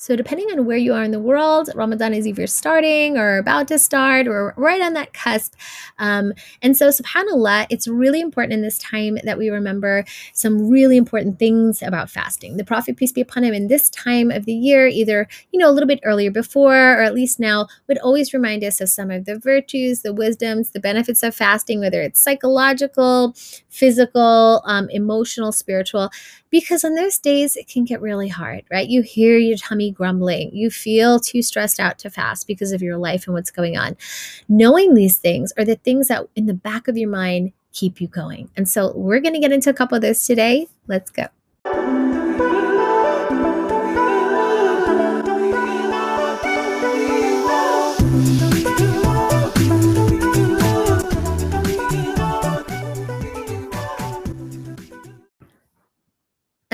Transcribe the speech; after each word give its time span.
So, 0.00 0.14
depending 0.14 0.46
on 0.52 0.64
where 0.64 0.76
you 0.76 0.94
are 0.94 1.02
in 1.02 1.10
the 1.10 1.18
world, 1.18 1.70
Ramadan 1.74 2.14
is 2.14 2.24
either 2.24 2.46
starting 2.46 3.18
or 3.18 3.36
about 3.36 3.66
to 3.66 3.80
start 3.80 4.28
or 4.28 4.54
right 4.56 4.80
on 4.80 4.92
that 4.92 5.12
cusp. 5.12 5.54
Um, 5.98 6.34
and 6.62 6.76
so, 6.76 6.90
subhanAllah, 6.90 7.66
it's 7.68 7.88
really 7.88 8.20
important 8.20 8.52
in 8.52 8.62
this 8.62 8.78
time 8.78 9.18
that 9.24 9.38
we 9.38 9.50
remember 9.50 10.04
some 10.32 10.68
really 10.68 10.96
important 10.96 11.40
things 11.40 11.82
about 11.82 12.10
fasting. 12.10 12.58
The 12.58 12.64
Prophet, 12.64 12.96
peace 12.96 13.10
be 13.10 13.22
upon 13.22 13.42
him, 13.42 13.52
in 13.52 13.66
this 13.66 13.90
time 13.90 14.30
of 14.30 14.44
the 14.44 14.54
year, 14.54 14.86
either, 14.86 15.26
you 15.50 15.58
know, 15.58 15.68
a 15.68 15.74
little 15.74 15.88
bit 15.88 15.98
earlier 16.04 16.30
before 16.30 16.76
or 16.76 17.02
at 17.02 17.12
least 17.12 17.40
now, 17.40 17.66
would 17.88 17.98
always 17.98 18.32
remind 18.32 18.62
us 18.62 18.80
of 18.80 18.88
some 18.88 19.10
of 19.10 19.24
the 19.24 19.36
virtues, 19.36 20.02
the 20.02 20.12
wisdoms, 20.14 20.70
the 20.70 20.78
benefits 20.78 21.24
of 21.24 21.34
fasting, 21.34 21.80
whether 21.80 22.00
it's 22.00 22.22
psychological, 22.22 23.34
physical, 23.68 24.62
um, 24.64 24.88
emotional, 24.90 25.50
spiritual 25.50 26.08
because 26.50 26.84
on 26.84 26.94
those 26.94 27.18
days 27.18 27.56
it 27.56 27.68
can 27.68 27.84
get 27.84 28.00
really 28.00 28.28
hard, 28.28 28.64
right? 28.70 28.88
You 28.88 29.02
hear 29.02 29.38
your 29.38 29.56
tummy 29.56 29.87
grumbling, 29.90 30.54
you 30.54 30.70
feel 30.70 31.20
too 31.20 31.42
stressed 31.42 31.80
out 31.80 31.98
to 32.00 32.10
fast 32.10 32.46
because 32.46 32.72
of 32.72 32.82
your 32.82 32.96
life 32.96 33.26
and 33.26 33.34
what's 33.34 33.50
going 33.50 33.76
on. 33.76 33.96
Knowing 34.48 34.94
these 34.94 35.18
things 35.18 35.52
are 35.56 35.64
the 35.64 35.76
things 35.76 36.08
that 36.08 36.26
in 36.36 36.46
the 36.46 36.54
back 36.54 36.88
of 36.88 36.96
your 36.96 37.10
mind 37.10 37.52
keep 37.72 38.00
you 38.00 38.08
going. 38.08 38.50
And 38.56 38.68
so 38.68 38.92
we're 38.96 39.20
going 39.20 39.34
to 39.34 39.40
get 39.40 39.52
into 39.52 39.70
a 39.70 39.74
couple 39.74 39.96
of 39.96 40.02
those 40.02 40.24
today. 40.24 40.66
Let's 40.86 41.10
go. 41.10 41.26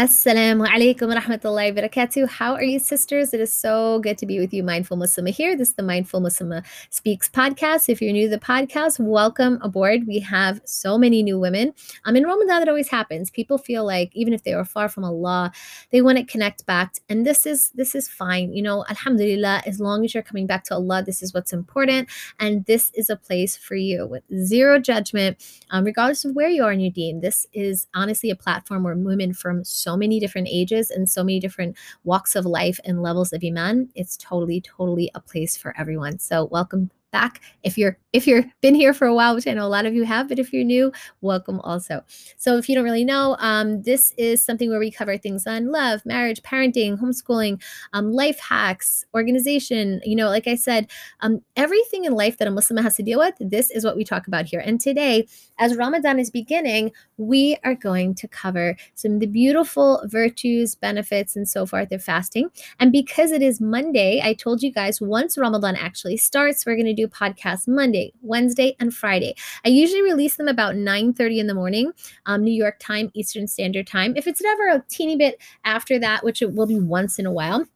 Assalamu 0.05 0.67
alaikum 0.67 1.09
wa 1.09 1.15
rahmatullahi 1.15 1.75
wa 1.75 1.81
barakatuh. 1.81 2.29
How 2.29 2.53
are 2.53 2.62
you, 2.62 2.79
sisters? 2.79 3.33
It 3.33 3.41
is 3.41 3.55
so 3.55 4.01
good 4.01 4.19
to 4.19 4.27
be 4.27 4.39
with 4.39 4.53
you, 4.53 4.62
Mindful 4.62 4.99
Muslimah 4.99 5.31
here. 5.31 5.57
This 5.57 5.69
is 5.71 5.75
the 5.77 5.83
Mindful 5.83 6.20
Muslimah 6.20 6.62
Speaks 6.91 7.27
podcast. 7.27 7.89
If 7.89 8.03
you're 8.03 8.12
new 8.12 8.28
to 8.28 8.37
the 8.37 8.39
podcast, 8.39 9.01
welcome 9.01 9.59
aboard. 9.62 10.06
We 10.06 10.19
have 10.19 10.61
so 10.67 10.98
many 10.98 11.23
new 11.23 11.41
women. 11.41 11.73
I'm 12.05 12.17
in 12.17 12.25
Ramadan, 12.25 12.61
that 12.61 12.69
always 12.69 12.89
happens. 12.89 13.31
People 13.31 13.56
feel 13.56 13.87
like 13.87 14.11
even 14.15 14.34
if 14.34 14.43
they 14.43 14.53
are 14.53 14.67
far 14.67 14.91
from 14.91 15.05
Allah, 15.05 15.51
they 15.91 16.03
want 16.03 16.19
to 16.19 16.25
connect 16.25 16.67
back. 16.67 16.97
And 17.09 17.27
this 17.27 17.47
is 17.47 17.71
this 17.71 17.95
is 17.95 18.06
fine. 18.06 18.53
You 18.53 18.61
know, 18.61 18.84
Alhamdulillah, 18.91 19.62
as 19.65 19.81
long 19.81 20.05
as 20.05 20.12
you're 20.12 20.23
coming 20.23 20.47
back 20.47 20.65
to 20.65 20.75
Allah, 20.75 21.03
this 21.03 21.23
is 21.23 21.33
what's 21.33 21.55
important. 21.55 22.11
And 22.39 22.67
this 22.67 22.91
is 22.93 23.09
a 23.09 23.17
place 23.17 23.56
for 23.56 23.75
you 23.75 24.06
with 24.06 24.25
zero 24.37 24.78
judgment, 24.78 25.39
um, 25.71 25.83
regardless 25.83 26.27
of 26.27 26.34
where 26.34 26.50
you 26.50 26.62
are 26.62 26.73
in 26.73 26.81
your 26.81 26.93
deen. 26.93 27.21
This 27.21 27.47
is 27.55 27.87
honestly 27.95 28.28
a 28.28 28.37
platform 28.37 28.83
where 28.83 28.95
women 28.95 29.33
from 29.33 29.65
so 29.65 29.94
many 29.97 30.20
different 30.20 30.48
ages 30.50 30.91
and 30.91 31.09
so 31.09 31.23
many 31.25 31.41
different 31.41 31.77
walks 32.05 32.37
of 32.37 32.47
life 32.47 32.78
and 32.84 33.03
levels 33.03 33.33
of 33.33 33.42
iman. 33.45 33.89
It's 33.95 34.17
totally, 34.17 34.61
totally 34.61 35.11
a 35.14 35.20
place 35.20 35.56
for 35.56 35.75
everyone. 35.78 36.19
So 36.19 36.47
welcome 36.47 36.91
back. 37.15 37.41
If 37.62 37.79
you're 37.79 37.97
if 38.12 38.27
you're 38.27 38.45
been 38.61 38.75
here 38.75 38.93
for 38.93 39.07
a 39.07 39.15
while 39.15 39.34
which 39.34 39.47
i 39.47 39.53
know 39.53 39.67
a 39.67 39.75
lot 39.77 39.87
of 39.87 39.95
you 39.95 40.05
have 40.05 40.29
but 40.29 40.39
if 40.39 40.53
you're 40.53 40.65
new 40.65 40.93
welcome 41.21 41.61
also. 41.61 42.03
So 42.37 42.56
if 42.59 42.69
you 42.69 42.75
don't 42.75 42.84
really 42.84 43.05
know 43.05 43.37
um, 43.39 43.83
this 43.83 44.12
is 44.19 44.45
something 44.45 44.69
where 44.69 44.79
we 44.81 44.91
cover 44.91 45.17
things 45.17 45.47
on 45.47 45.71
love 45.71 46.05
marriage 46.05 46.43
parenting 46.43 46.98
homeschooling 46.98 47.62
um, 47.93 48.12
life 48.12 48.41
hacks 48.41 49.05
organization 49.15 50.01
you 50.05 50.17
know 50.17 50.29
like 50.29 50.48
i 50.48 50.56
said 50.56 50.91
um, 51.21 51.41
everything 51.56 52.05
in 52.05 52.15
life 52.15 52.39
that 52.39 52.48
a 52.48 52.51
muslim 52.51 52.83
has 52.83 52.97
to 52.97 53.03
deal 53.03 53.19
with 53.19 53.34
this 53.39 53.71
is 53.71 53.84
what 53.84 53.97
we 53.97 54.05
talk 54.05 54.27
about 54.27 54.47
here. 54.47 54.61
And 54.61 54.81
today 54.81 55.27
as 55.59 55.77
ramadan 55.77 56.19
is 56.19 56.31
beginning 56.31 56.91
we 57.17 57.56
are 57.65 57.77
going 57.77 58.15
to 58.17 58.27
cover 58.27 58.77
some 58.95 59.12
of 59.15 59.21
the 59.21 59.27
beautiful 59.27 60.03
virtues 60.06 60.75
benefits 60.75 61.37
and 61.37 61.49
so 61.49 61.65
forth 61.65 61.93
of 61.93 62.03
fasting. 62.03 62.49
And 62.81 62.91
because 62.91 63.31
it 63.31 63.43
is 63.43 63.61
monday 63.61 64.21
i 64.25 64.34
told 64.34 64.62
you 64.62 64.73
guys 64.73 65.01
once 65.01 65.39
ramadan 65.39 65.77
actually 65.77 66.17
starts 66.17 66.67
we're 66.67 66.77
going 66.77 66.87
to 66.87 66.95
do 66.95 67.03
podcasts 67.08 67.69
Monday, 67.69 68.12
Wednesday, 68.22 68.77
and 68.80 68.94
Friday. 68.94 69.34
I 69.64 69.69
usually 69.69 70.03
release 70.03 70.37
them 70.37 70.48
about 70.48 70.76
9 70.76 71.15
30 71.15 71.41
in 71.41 71.47
the 71.47 71.54
morning, 71.54 71.92
um, 72.26 72.42
New 72.42 72.53
York 72.53 72.78
time, 72.78 73.10
Eastern 73.15 73.47
Standard 73.47 73.87
Time. 73.87 74.15
If 74.16 74.26
it's 74.26 74.44
ever 74.44 74.69
a 74.69 74.84
teeny 74.88 75.16
bit 75.16 75.41
after 75.64 75.98
that, 75.98 76.25
which 76.25 76.43
it 76.43 76.54
will 76.54 76.66
be 76.66 76.81
once 76.81 77.19
in 77.19 77.26
a 77.26 77.32
while, 77.32 77.66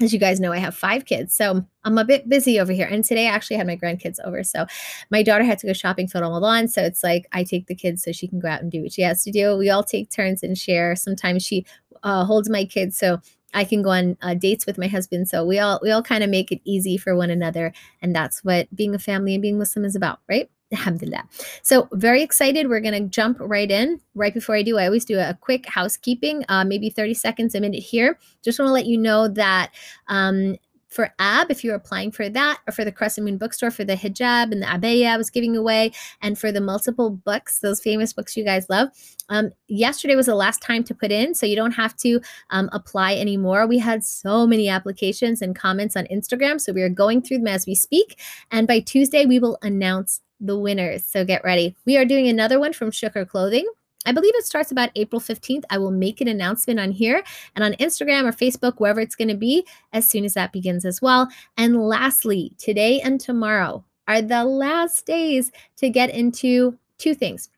as 0.00 0.12
you 0.12 0.18
guys 0.18 0.40
know, 0.40 0.52
I 0.52 0.58
have 0.58 0.74
five 0.74 1.04
kids. 1.04 1.34
So 1.34 1.64
I'm 1.84 1.98
a 1.98 2.04
bit 2.04 2.28
busy 2.28 2.58
over 2.58 2.72
here. 2.72 2.86
And 2.90 3.04
today 3.04 3.28
I 3.28 3.30
actually 3.30 3.56
had 3.56 3.66
my 3.66 3.76
grandkids 3.76 4.18
over. 4.24 4.42
So 4.42 4.66
my 5.10 5.22
daughter 5.22 5.44
had 5.44 5.58
to 5.60 5.66
go 5.66 5.72
shopping 5.72 6.08
for 6.08 6.20
Ramadan. 6.20 6.66
So 6.68 6.82
it's 6.82 7.04
like 7.04 7.26
I 7.32 7.44
take 7.44 7.68
the 7.68 7.76
kids 7.76 8.02
so 8.02 8.10
she 8.10 8.26
can 8.26 8.40
go 8.40 8.48
out 8.48 8.60
and 8.60 8.72
do 8.72 8.82
what 8.82 8.92
she 8.92 9.02
has 9.02 9.22
to 9.24 9.30
do. 9.30 9.56
We 9.56 9.70
all 9.70 9.84
take 9.84 10.10
turns 10.10 10.42
and 10.42 10.58
share. 10.58 10.96
Sometimes 10.96 11.44
she 11.44 11.64
uh, 12.02 12.24
holds 12.24 12.50
my 12.50 12.64
kids. 12.64 12.98
So 12.98 13.20
I 13.54 13.64
can 13.64 13.82
go 13.82 13.90
on 13.90 14.16
uh, 14.20 14.34
dates 14.34 14.66
with 14.66 14.76
my 14.78 14.88
husband. 14.88 15.28
So 15.28 15.44
we 15.44 15.58
all 15.58 15.80
we 15.82 15.90
all 15.90 16.02
kind 16.02 16.22
of 16.22 16.30
make 16.30 16.52
it 16.52 16.60
easy 16.64 16.96
for 16.96 17.16
one 17.16 17.30
another, 17.30 17.72
and 18.02 18.14
that's 18.14 18.44
what 18.44 18.74
being 18.74 18.94
a 18.94 18.98
family 18.98 19.34
and 19.34 19.42
being 19.42 19.58
Muslim 19.58 19.84
is 19.84 19.96
about, 19.96 20.20
right? 20.28 20.50
Alhamdulillah. 20.72 21.24
So 21.62 21.88
very 21.92 22.22
excited. 22.22 22.68
We're 22.68 22.80
gonna 22.80 23.00
jump 23.00 23.38
right 23.40 23.70
in. 23.70 24.00
Right 24.14 24.34
before 24.34 24.56
I 24.56 24.62
do, 24.62 24.78
I 24.78 24.86
always 24.86 25.04
do 25.04 25.18
a 25.18 25.38
quick 25.40 25.66
housekeeping, 25.68 26.44
uh, 26.48 26.64
maybe 26.64 26.90
30 26.90 27.14
seconds, 27.14 27.54
a 27.54 27.60
minute 27.60 27.82
here. 27.82 28.18
Just 28.42 28.58
want 28.58 28.68
to 28.68 28.72
let 28.72 28.86
you 28.86 28.98
know 28.98 29.28
that 29.28 29.72
um, 30.08 30.56
for 30.94 31.12
AB, 31.18 31.46
if 31.50 31.64
you're 31.64 31.74
applying 31.74 32.12
for 32.12 32.28
that, 32.28 32.60
or 32.68 32.72
for 32.72 32.84
the 32.84 32.92
Crescent 32.92 33.24
Moon 33.26 33.36
Bookstore 33.36 33.72
for 33.72 33.84
the 33.84 33.96
hijab 33.96 34.52
and 34.52 34.62
the 34.62 34.66
abaya 34.66 35.08
I 35.08 35.16
was 35.16 35.28
giving 35.28 35.56
away, 35.56 35.92
and 36.22 36.38
for 36.38 36.52
the 36.52 36.60
multiple 36.60 37.10
books, 37.10 37.58
those 37.58 37.80
famous 37.80 38.12
books 38.12 38.36
you 38.36 38.44
guys 38.44 38.66
love. 38.70 38.88
Um, 39.28 39.50
yesterday 39.66 40.14
was 40.14 40.26
the 40.26 40.34
last 40.36 40.62
time 40.62 40.84
to 40.84 40.94
put 40.94 41.10
in, 41.10 41.34
so 41.34 41.46
you 41.46 41.56
don't 41.56 41.72
have 41.72 41.96
to 41.98 42.20
um, 42.50 42.70
apply 42.72 43.16
anymore. 43.16 43.66
We 43.66 43.78
had 43.78 44.04
so 44.04 44.46
many 44.46 44.68
applications 44.68 45.42
and 45.42 45.56
comments 45.56 45.96
on 45.96 46.06
Instagram, 46.06 46.60
so 46.60 46.72
we 46.72 46.82
are 46.82 46.88
going 46.88 47.22
through 47.22 47.38
them 47.38 47.48
as 47.48 47.66
we 47.66 47.74
speak. 47.74 48.20
And 48.52 48.68
by 48.68 48.80
Tuesday, 48.80 49.26
we 49.26 49.40
will 49.40 49.58
announce 49.62 50.20
the 50.40 50.58
winners. 50.58 51.04
So 51.04 51.24
get 51.24 51.42
ready. 51.42 51.74
We 51.86 51.96
are 51.96 52.04
doing 52.04 52.28
another 52.28 52.60
one 52.60 52.72
from 52.72 52.90
Shukr 52.90 53.26
Clothing. 53.28 53.66
I 54.06 54.12
believe 54.12 54.34
it 54.36 54.44
starts 54.44 54.70
about 54.70 54.90
April 54.94 55.20
15th. 55.20 55.64
I 55.70 55.78
will 55.78 55.90
make 55.90 56.20
an 56.20 56.28
announcement 56.28 56.78
on 56.78 56.90
here 56.90 57.22
and 57.54 57.64
on 57.64 57.72
Instagram 57.74 58.24
or 58.24 58.32
Facebook, 58.32 58.74
wherever 58.78 59.00
it's 59.00 59.16
going 59.16 59.28
to 59.28 59.36
be, 59.36 59.66
as 59.92 60.08
soon 60.08 60.24
as 60.24 60.34
that 60.34 60.52
begins 60.52 60.84
as 60.84 61.00
well. 61.00 61.28
And 61.56 61.76
lastly, 61.76 62.52
today 62.58 63.00
and 63.00 63.20
tomorrow 63.20 63.84
are 64.06 64.20
the 64.20 64.44
last 64.44 65.06
days 65.06 65.50
to 65.76 65.88
get 65.88 66.10
into 66.10 66.78
two 66.98 67.14
things. 67.14 67.48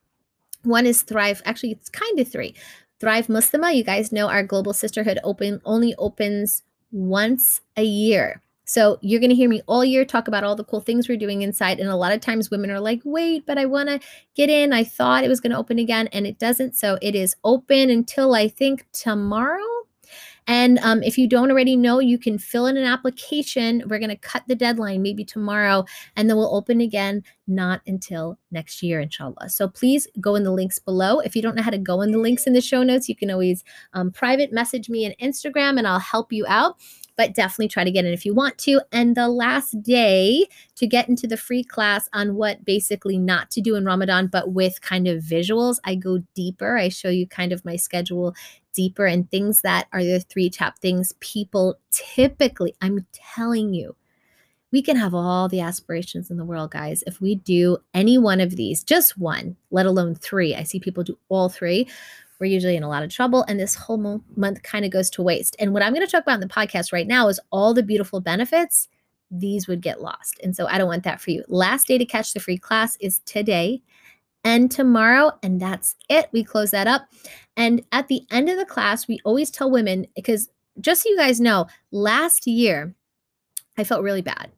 One 0.62 0.86
is 0.86 1.02
Thrive, 1.02 1.42
actually, 1.44 1.72
it's 1.72 1.88
kind 1.88 2.18
of 2.18 2.28
three. 2.28 2.54
Thrive 2.98 3.26
Muslimah, 3.26 3.76
you 3.76 3.84
guys 3.84 4.10
know 4.10 4.28
our 4.28 4.42
global 4.42 4.72
sisterhood 4.72 5.18
open 5.22 5.60
only 5.64 5.94
opens 5.96 6.62
once 6.92 7.60
a 7.76 7.84
year. 7.84 8.40
So 8.66 8.98
you're 9.00 9.20
going 9.20 9.30
to 9.30 9.36
hear 9.36 9.48
me 9.48 9.62
all 9.66 9.84
year 9.84 10.04
talk 10.04 10.28
about 10.28 10.44
all 10.44 10.56
the 10.56 10.64
cool 10.64 10.80
things 10.80 11.08
we're 11.08 11.16
doing 11.16 11.42
inside. 11.42 11.80
And 11.80 11.88
a 11.88 11.96
lot 11.96 12.12
of 12.12 12.20
times 12.20 12.50
women 12.50 12.70
are 12.70 12.80
like, 12.80 13.00
wait, 13.04 13.46
but 13.46 13.58
I 13.58 13.64
want 13.64 13.88
to 13.88 14.00
get 14.34 14.50
in. 14.50 14.72
I 14.72 14.84
thought 14.84 15.24
it 15.24 15.28
was 15.28 15.40
going 15.40 15.52
to 15.52 15.58
open 15.58 15.78
again 15.78 16.08
and 16.08 16.26
it 16.26 16.38
doesn't. 16.38 16.76
So 16.76 16.98
it 17.00 17.14
is 17.14 17.36
open 17.44 17.90
until 17.90 18.34
I 18.34 18.48
think 18.48 18.84
tomorrow. 18.92 19.62
And 20.48 20.78
um, 20.78 21.02
if 21.02 21.18
you 21.18 21.28
don't 21.28 21.50
already 21.50 21.76
know, 21.76 21.98
you 21.98 22.18
can 22.18 22.38
fill 22.38 22.66
in 22.66 22.76
an 22.76 22.84
application. 22.84 23.82
We're 23.88 23.98
going 23.98 24.10
to 24.10 24.16
cut 24.16 24.44
the 24.46 24.54
deadline 24.54 25.02
maybe 25.02 25.24
tomorrow, 25.24 25.84
and 26.14 26.30
then 26.30 26.36
we'll 26.36 26.54
open 26.54 26.80
again 26.80 27.24
not 27.48 27.80
until 27.86 28.38
next 28.50 28.82
year, 28.82 29.00
inshallah. 29.00 29.48
So 29.48 29.68
please 29.68 30.06
go 30.20 30.34
in 30.34 30.44
the 30.44 30.52
links 30.52 30.78
below. 30.78 31.20
If 31.20 31.34
you 31.34 31.42
don't 31.42 31.56
know 31.56 31.62
how 31.62 31.70
to 31.70 31.78
go 31.78 32.00
in 32.02 32.12
the 32.12 32.18
links 32.18 32.46
in 32.46 32.52
the 32.52 32.60
show 32.60 32.82
notes, 32.82 33.08
you 33.08 33.16
can 33.16 33.30
always 33.30 33.64
um, 33.92 34.10
private 34.10 34.52
message 34.52 34.88
me 34.88 35.06
on 35.06 35.12
Instagram 35.20 35.78
and 35.78 35.86
I'll 35.86 35.98
help 35.98 36.32
you 36.32 36.44
out 36.48 36.76
but 37.16 37.34
definitely 37.34 37.68
try 37.68 37.82
to 37.82 37.90
get 37.90 38.04
in 38.04 38.12
if 38.12 38.24
you 38.24 38.34
want 38.34 38.58
to. 38.58 38.80
And 38.92 39.16
the 39.16 39.28
last 39.28 39.82
day 39.82 40.46
to 40.76 40.86
get 40.86 41.08
into 41.08 41.26
the 41.26 41.36
free 41.36 41.64
class 41.64 42.08
on 42.12 42.34
what 42.34 42.64
basically 42.64 43.18
not 43.18 43.50
to 43.52 43.60
do 43.60 43.74
in 43.74 43.84
Ramadan, 43.84 44.28
but 44.28 44.52
with 44.52 44.80
kind 44.82 45.08
of 45.08 45.22
visuals, 45.22 45.78
I 45.84 45.94
go 45.94 46.18
deeper. 46.34 46.76
I 46.76 46.88
show 46.88 47.08
you 47.08 47.26
kind 47.26 47.52
of 47.52 47.64
my 47.64 47.76
schedule 47.76 48.34
deeper 48.74 49.06
and 49.06 49.30
things 49.30 49.62
that 49.62 49.86
are 49.92 50.04
the 50.04 50.20
three 50.20 50.50
top 50.50 50.78
things 50.78 51.14
people 51.20 51.76
typically, 51.90 52.74
I'm 52.82 53.06
telling 53.12 53.72
you, 53.72 53.96
we 54.76 54.82
can 54.82 54.96
have 54.96 55.14
all 55.14 55.48
the 55.48 55.60
aspirations 55.60 56.30
in 56.30 56.36
the 56.36 56.44
world, 56.44 56.70
guys. 56.70 57.02
If 57.06 57.18
we 57.18 57.36
do 57.36 57.78
any 57.94 58.18
one 58.18 58.42
of 58.42 58.56
these, 58.56 58.84
just 58.84 59.16
one, 59.16 59.56
let 59.70 59.86
alone 59.86 60.14
three, 60.14 60.54
I 60.54 60.64
see 60.64 60.78
people 60.78 61.02
do 61.02 61.18
all 61.30 61.48
three 61.48 61.88
we're 62.38 62.46
usually 62.46 62.76
in 62.76 62.82
a 62.82 62.88
lot 62.90 63.02
of 63.02 63.08
trouble 63.10 63.46
and 63.48 63.58
this 63.58 63.74
whole 63.74 63.96
mo- 63.96 64.22
month 64.36 64.62
kind 64.62 64.84
of 64.84 64.90
goes 64.90 65.08
to 65.08 65.22
waste. 65.22 65.56
And 65.58 65.72
what 65.72 65.82
I'm 65.82 65.94
going 65.94 66.04
to 66.04 66.12
talk 66.12 66.22
about 66.22 66.34
in 66.34 66.40
the 66.40 66.54
podcast 66.54 66.92
right 66.92 67.06
now 67.06 67.28
is 67.28 67.40
all 67.50 67.72
the 67.72 67.82
beautiful 67.82 68.20
benefits 68.20 68.88
these 69.30 69.66
would 69.66 69.80
get 69.80 70.02
lost. 70.02 70.38
And 70.42 70.54
so 70.54 70.66
I 70.66 70.76
don't 70.76 70.86
want 70.86 71.04
that 71.04 71.18
for 71.18 71.30
you. 71.30 71.44
Last 71.48 71.88
day 71.88 71.96
to 71.96 72.04
catch 72.04 72.34
the 72.34 72.40
free 72.40 72.58
class 72.58 72.98
is 73.00 73.20
today 73.20 73.80
and 74.44 74.70
tomorrow 74.70 75.32
and 75.42 75.58
that's 75.58 75.96
it. 76.10 76.28
We 76.30 76.44
close 76.44 76.72
that 76.72 76.86
up. 76.86 77.08
And 77.56 77.82
at 77.92 78.08
the 78.08 78.20
end 78.30 78.50
of 78.50 78.58
the 78.58 78.66
class, 78.66 79.08
we 79.08 79.18
always 79.24 79.50
tell 79.50 79.70
women 79.70 80.06
because 80.14 80.50
just 80.78 81.04
so 81.04 81.08
you 81.08 81.16
guys 81.16 81.40
know, 81.40 81.66
last 81.90 82.46
year 82.46 82.94
I 83.78 83.84
felt 83.84 84.02
really 84.02 84.22
bad 84.22 84.50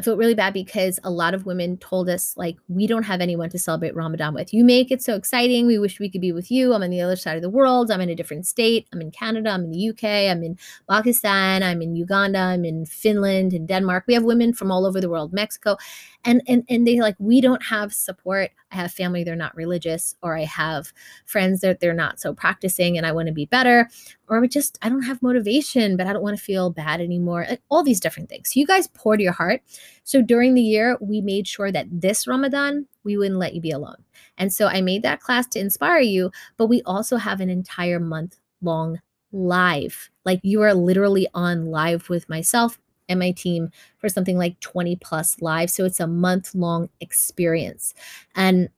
I 0.00 0.02
felt 0.02 0.16
really 0.16 0.34
bad 0.34 0.54
because 0.54 0.98
a 1.04 1.10
lot 1.10 1.34
of 1.34 1.44
women 1.44 1.76
told 1.76 2.08
us, 2.08 2.34
like, 2.34 2.56
we 2.68 2.86
don't 2.86 3.02
have 3.02 3.20
anyone 3.20 3.50
to 3.50 3.58
celebrate 3.58 3.94
Ramadan 3.94 4.32
with. 4.32 4.54
You 4.54 4.64
make 4.64 4.90
it 4.90 5.02
so 5.02 5.14
exciting. 5.14 5.66
We 5.66 5.78
wish 5.78 6.00
we 6.00 6.08
could 6.08 6.22
be 6.22 6.32
with 6.32 6.50
you. 6.50 6.72
I'm 6.72 6.82
on 6.82 6.88
the 6.88 7.02
other 7.02 7.16
side 7.16 7.36
of 7.36 7.42
the 7.42 7.50
world. 7.50 7.90
I'm 7.90 8.00
in 8.00 8.08
a 8.08 8.14
different 8.14 8.46
state. 8.46 8.88
I'm 8.94 9.02
in 9.02 9.10
Canada. 9.10 9.50
I'm 9.50 9.64
in 9.64 9.72
the 9.72 9.90
UK. 9.90 10.04
I'm 10.04 10.42
in 10.42 10.56
Pakistan. 10.88 11.62
I'm 11.62 11.82
in 11.82 11.96
Uganda. 11.96 12.38
I'm 12.38 12.64
in 12.64 12.86
Finland 12.86 13.52
and 13.52 13.68
Denmark. 13.68 14.04
We 14.06 14.14
have 14.14 14.24
women 14.24 14.54
from 14.54 14.72
all 14.72 14.86
over 14.86 15.02
the 15.02 15.10
world, 15.10 15.34
Mexico. 15.34 15.76
And, 16.24 16.40
and, 16.48 16.64
and 16.70 16.86
they 16.86 16.98
like, 17.00 17.16
we 17.18 17.42
don't 17.42 17.62
have 17.62 17.92
support. 17.92 18.52
I 18.72 18.76
have 18.76 18.92
family, 18.92 19.24
they're 19.24 19.36
not 19.36 19.56
religious, 19.56 20.14
or 20.22 20.36
I 20.36 20.44
have 20.44 20.92
friends 21.26 21.60
that 21.60 21.80
they're 21.80 21.92
not 21.92 22.20
so 22.20 22.32
practicing 22.32 22.96
and 22.96 23.06
I 23.06 23.12
want 23.12 23.26
to 23.26 23.34
be 23.34 23.46
better, 23.46 23.88
or 24.30 24.46
just, 24.46 24.78
I 24.80 24.88
don't 24.88 25.02
have 25.02 25.20
motivation, 25.22 25.96
but 25.96 26.06
I 26.06 26.12
don't 26.12 26.22
want 26.22 26.38
to 26.38 26.42
feel 26.42 26.70
bad 26.70 27.00
anymore. 27.00 27.46
Like 27.50 27.60
all 27.68 27.82
these 27.82 28.00
different 28.00 28.28
things. 28.28 28.52
So 28.52 28.60
you 28.60 28.66
guys 28.66 28.86
poured 28.86 29.20
your 29.20 29.32
heart. 29.32 29.60
So 30.04 30.22
during 30.22 30.54
the 30.54 30.62
year, 30.62 30.96
we 31.00 31.20
made 31.20 31.48
sure 31.48 31.72
that 31.72 31.88
this 31.90 32.28
Ramadan, 32.28 32.86
we 33.02 33.16
wouldn't 33.16 33.40
let 33.40 33.54
you 33.54 33.60
be 33.60 33.72
alone. 33.72 33.96
And 34.38 34.52
so 34.52 34.68
I 34.68 34.82
made 34.82 35.02
that 35.02 35.20
class 35.20 35.48
to 35.48 35.58
inspire 35.58 36.00
you, 36.00 36.30
but 36.56 36.66
we 36.66 36.80
also 36.82 37.16
have 37.16 37.40
an 37.40 37.50
entire 37.50 37.98
month 37.98 38.38
long 38.62 39.00
live. 39.32 40.10
Like 40.24 40.40
you 40.44 40.62
are 40.62 40.74
literally 40.74 41.26
on 41.34 41.66
live 41.66 42.08
with 42.08 42.28
myself 42.28 42.78
and 43.08 43.18
my 43.18 43.32
team 43.32 43.70
for 43.98 44.08
something 44.08 44.38
like 44.38 44.58
20 44.60 44.96
plus 44.96 45.42
live. 45.42 45.70
So 45.70 45.84
it's 45.84 46.00
a 46.00 46.06
month 46.06 46.54
long 46.54 46.88
experience. 47.00 47.94
And 48.36 48.68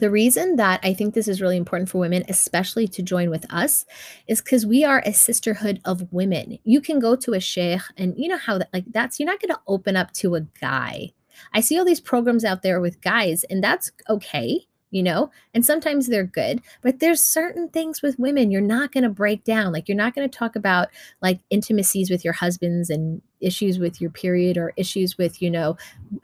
the 0.00 0.10
reason 0.10 0.56
that 0.56 0.80
I 0.82 0.94
think 0.94 1.14
this 1.14 1.28
is 1.28 1.40
really 1.40 1.56
important 1.56 1.88
for 1.88 1.98
women, 1.98 2.24
especially 2.28 2.88
to 2.88 3.02
join 3.02 3.30
with 3.30 3.46
us, 3.52 3.84
is 4.26 4.40
because 4.40 4.66
we 4.66 4.84
are 4.84 5.02
a 5.04 5.12
sisterhood 5.12 5.80
of 5.84 6.12
women. 6.12 6.58
You 6.64 6.80
can 6.80 6.98
go 6.98 7.16
to 7.16 7.32
a 7.32 7.40
sheikh, 7.40 7.82
and 7.96 8.14
you 8.16 8.28
know 8.28 8.38
how 8.38 8.58
that, 8.58 8.68
like, 8.72 8.84
that's, 8.90 9.18
you're 9.18 9.26
not 9.26 9.40
going 9.40 9.54
to 9.54 9.60
open 9.66 9.96
up 9.96 10.12
to 10.14 10.34
a 10.34 10.40
guy. 10.40 11.12
I 11.52 11.60
see 11.60 11.78
all 11.78 11.84
these 11.84 12.00
programs 12.00 12.44
out 12.44 12.62
there 12.62 12.80
with 12.80 13.00
guys, 13.00 13.44
and 13.44 13.62
that's 13.62 13.90
okay 14.08 14.66
you 14.90 15.02
know 15.02 15.30
and 15.52 15.64
sometimes 15.64 16.06
they're 16.06 16.24
good 16.24 16.62
but 16.80 17.00
there's 17.00 17.20
certain 17.20 17.68
things 17.68 18.02
with 18.02 18.18
women 18.18 18.50
you're 18.50 18.60
not 18.60 18.92
going 18.92 19.02
to 19.02 19.10
break 19.10 19.42
down 19.44 19.72
like 19.72 19.88
you're 19.88 19.96
not 19.96 20.14
going 20.14 20.28
to 20.28 20.38
talk 20.38 20.54
about 20.54 20.88
like 21.20 21.40
intimacies 21.50 22.08
with 22.08 22.24
your 22.24 22.32
husbands 22.32 22.88
and 22.88 23.20
issues 23.46 23.78
with 23.78 24.00
your 24.00 24.10
period 24.10 24.58
or 24.58 24.72
issues 24.76 25.16
with 25.16 25.40
you 25.40 25.50
know 25.50 25.76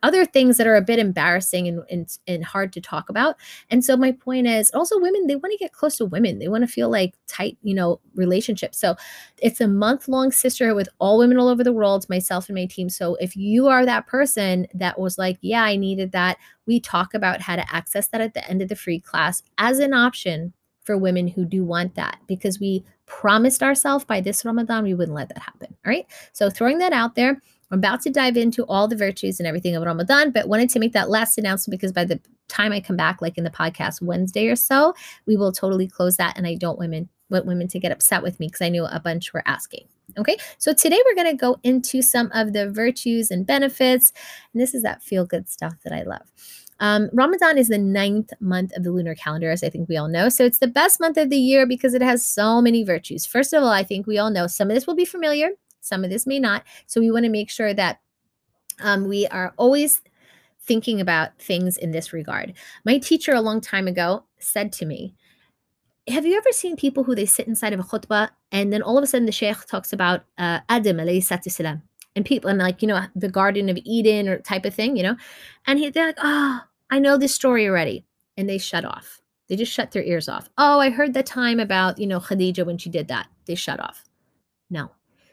other 0.02 0.24
things 0.24 0.56
that 0.58 0.66
are 0.66 0.76
a 0.76 0.82
bit 0.82 0.98
embarrassing 0.98 1.68
and, 1.68 1.82
and, 1.90 2.18
and 2.26 2.44
hard 2.44 2.72
to 2.72 2.80
talk 2.80 3.08
about. 3.08 3.36
And 3.70 3.84
so 3.84 3.96
my 3.96 4.12
point 4.12 4.46
is 4.46 4.70
also 4.72 4.98
women 4.98 5.26
they 5.26 5.36
want 5.36 5.52
to 5.52 5.58
get 5.58 5.72
close 5.72 5.96
to 5.96 6.04
women. 6.04 6.38
They 6.38 6.48
want 6.48 6.62
to 6.62 6.72
feel 6.72 6.90
like 6.90 7.14
tight 7.26 7.56
you 7.62 7.74
know 7.74 8.00
relationships. 8.14 8.78
So 8.78 8.96
it's 9.38 9.60
a 9.60 9.68
month 9.68 10.08
long 10.08 10.32
sisterhood 10.32 10.76
with 10.76 10.88
all 10.98 11.18
women 11.18 11.38
all 11.38 11.48
over 11.48 11.64
the 11.64 11.72
world 11.72 12.06
myself 12.08 12.48
and 12.48 12.56
my 12.56 12.66
team. 12.66 12.88
So 12.90 13.16
if 13.16 13.36
you 13.36 13.68
are 13.68 13.86
that 13.86 14.06
person 14.06 14.66
that 14.74 14.98
was 14.98 15.18
like 15.18 15.38
yeah 15.40 15.62
i 15.62 15.76
needed 15.76 16.12
that 16.12 16.38
we 16.66 16.80
talk 16.80 17.14
about 17.14 17.40
how 17.40 17.56
to 17.56 17.74
access 17.74 18.08
that 18.08 18.20
at 18.20 18.34
the 18.34 18.48
end 18.48 18.62
of 18.62 18.68
the 18.68 18.76
free 18.76 19.00
class 19.00 19.42
as 19.58 19.78
an 19.78 19.94
option 19.94 20.52
for 20.84 20.96
women 20.98 21.28
who 21.28 21.44
do 21.44 21.64
want 21.64 21.94
that 21.94 22.18
because 22.26 22.58
we 22.58 22.84
promised 23.06 23.62
ourselves 23.62 24.04
by 24.04 24.20
this 24.20 24.44
Ramadan 24.44 24.84
we 24.84 24.94
wouldn't 24.94 25.16
let 25.16 25.28
that 25.28 25.38
happen. 25.38 25.74
All 25.84 25.90
right. 25.90 26.06
So 26.32 26.50
throwing 26.50 26.78
that 26.78 26.92
out 26.92 27.14
there, 27.14 27.40
I'm 27.70 27.78
about 27.78 28.02
to 28.02 28.10
dive 28.10 28.36
into 28.36 28.64
all 28.64 28.86
the 28.86 28.96
virtues 28.96 29.40
and 29.40 29.46
everything 29.46 29.74
of 29.76 29.82
Ramadan, 29.82 30.30
but 30.30 30.48
wanted 30.48 30.70
to 30.70 30.78
make 30.78 30.92
that 30.92 31.08
last 31.10 31.38
announcement 31.38 31.78
because 31.78 31.92
by 31.92 32.04
the 32.04 32.20
time 32.48 32.72
I 32.72 32.80
come 32.80 32.96
back, 32.96 33.22
like 33.22 33.38
in 33.38 33.44
the 33.44 33.50
podcast 33.50 34.02
Wednesday 34.02 34.48
or 34.48 34.56
so, 34.56 34.94
we 35.26 35.36
will 35.36 35.52
totally 35.52 35.88
close 35.88 36.16
that. 36.18 36.36
And 36.36 36.46
I 36.46 36.54
don't 36.54 36.78
women 36.78 37.08
want 37.30 37.46
women 37.46 37.66
to 37.68 37.80
get 37.80 37.90
upset 37.90 38.22
with 38.22 38.38
me 38.38 38.48
because 38.48 38.60
I 38.60 38.68
knew 38.68 38.84
a 38.84 39.00
bunch 39.00 39.32
were 39.32 39.42
asking. 39.46 39.86
Okay, 40.18 40.36
so 40.58 40.74
today 40.74 41.00
we're 41.06 41.14
going 41.14 41.34
to 41.34 41.40
go 41.40 41.56
into 41.62 42.02
some 42.02 42.30
of 42.34 42.52
the 42.52 42.70
virtues 42.70 43.30
and 43.30 43.46
benefits. 43.46 44.12
And 44.52 44.60
this 44.60 44.74
is 44.74 44.82
that 44.82 45.02
feel 45.02 45.24
good 45.24 45.48
stuff 45.48 45.74
that 45.84 45.94
I 45.94 46.02
love. 46.02 46.30
Um, 46.80 47.10
Ramadan 47.12 47.58
is 47.58 47.68
the 47.68 47.78
ninth 47.78 48.32
month 48.40 48.72
of 48.76 48.82
the 48.82 48.90
lunar 48.90 49.14
calendar, 49.14 49.50
as 49.50 49.62
I 49.62 49.70
think 49.70 49.88
we 49.88 49.96
all 49.96 50.08
know. 50.08 50.28
So 50.28 50.44
it's 50.44 50.58
the 50.58 50.66
best 50.66 51.00
month 51.00 51.16
of 51.16 51.30
the 51.30 51.38
year 51.38 51.66
because 51.66 51.94
it 51.94 52.02
has 52.02 52.26
so 52.26 52.60
many 52.60 52.82
virtues. 52.82 53.24
First 53.24 53.52
of 53.52 53.62
all, 53.62 53.68
I 53.70 53.84
think 53.84 54.06
we 54.06 54.18
all 54.18 54.30
know 54.30 54.46
some 54.46 54.68
of 54.68 54.74
this 54.74 54.86
will 54.86 54.96
be 54.96 55.04
familiar, 55.04 55.50
some 55.80 56.04
of 56.04 56.10
this 56.10 56.26
may 56.26 56.38
not. 56.38 56.64
So 56.86 57.00
we 57.00 57.10
want 57.10 57.24
to 57.24 57.30
make 57.30 57.50
sure 57.50 57.72
that 57.74 58.00
um, 58.80 59.06
we 59.06 59.26
are 59.28 59.54
always 59.56 60.00
thinking 60.60 61.00
about 61.00 61.38
things 61.38 61.76
in 61.76 61.90
this 61.90 62.12
regard. 62.12 62.54
My 62.84 62.98
teacher 62.98 63.32
a 63.32 63.40
long 63.40 63.60
time 63.60 63.88
ago 63.88 64.24
said 64.38 64.72
to 64.74 64.86
me, 64.86 65.14
have 66.08 66.26
you 66.26 66.36
ever 66.36 66.50
seen 66.50 66.76
people 66.76 67.04
who 67.04 67.14
they 67.14 67.26
sit 67.26 67.46
inside 67.46 67.72
of 67.72 67.80
a 67.80 67.84
khutbah 67.84 68.30
and 68.50 68.72
then 68.72 68.82
all 68.82 68.98
of 68.98 69.04
a 69.04 69.06
sudden 69.06 69.26
the 69.26 69.32
sheikh 69.32 69.64
talks 69.66 69.92
about 69.92 70.24
uh, 70.38 70.60
Adam 70.68 70.96
alayhi 70.96 71.22
salam 71.22 71.82
and 72.14 72.24
people 72.24 72.50
and 72.50 72.58
like 72.58 72.82
you 72.82 72.88
know 72.88 73.04
the 73.16 73.28
Garden 73.28 73.68
of 73.68 73.78
Eden 73.84 74.28
or 74.28 74.38
type 74.38 74.64
of 74.64 74.74
thing, 74.74 74.96
you 74.96 75.02
know, 75.02 75.16
and 75.66 75.78
he, 75.78 75.90
they're 75.90 76.06
like, 76.06 76.18
oh, 76.22 76.60
I 76.90 76.98
know 76.98 77.16
this 77.16 77.34
story 77.34 77.66
already. 77.66 78.04
And 78.36 78.48
they 78.48 78.58
shut 78.58 78.84
off. 78.84 79.22
They 79.48 79.56
just 79.56 79.72
shut 79.72 79.90
their 79.90 80.02
ears 80.02 80.28
off. 80.28 80.48
Oh, 80.58 80.78
I 80.78 80.90
heard 80.90 81.14
the 81.14 81.22
time 81.22 81.60
about, 81.60 81.98
you 81.98 82.06
know, 82.06 82.20
Khadija 82.20 82.64
when 82.64 82.78
she 82.78 82.90
did 82.90 83.08
that. 83.08 83.28
They 83.46 83.54
shut 83.54 83.80
off. 83.80 84.04
No. 84.70 84.90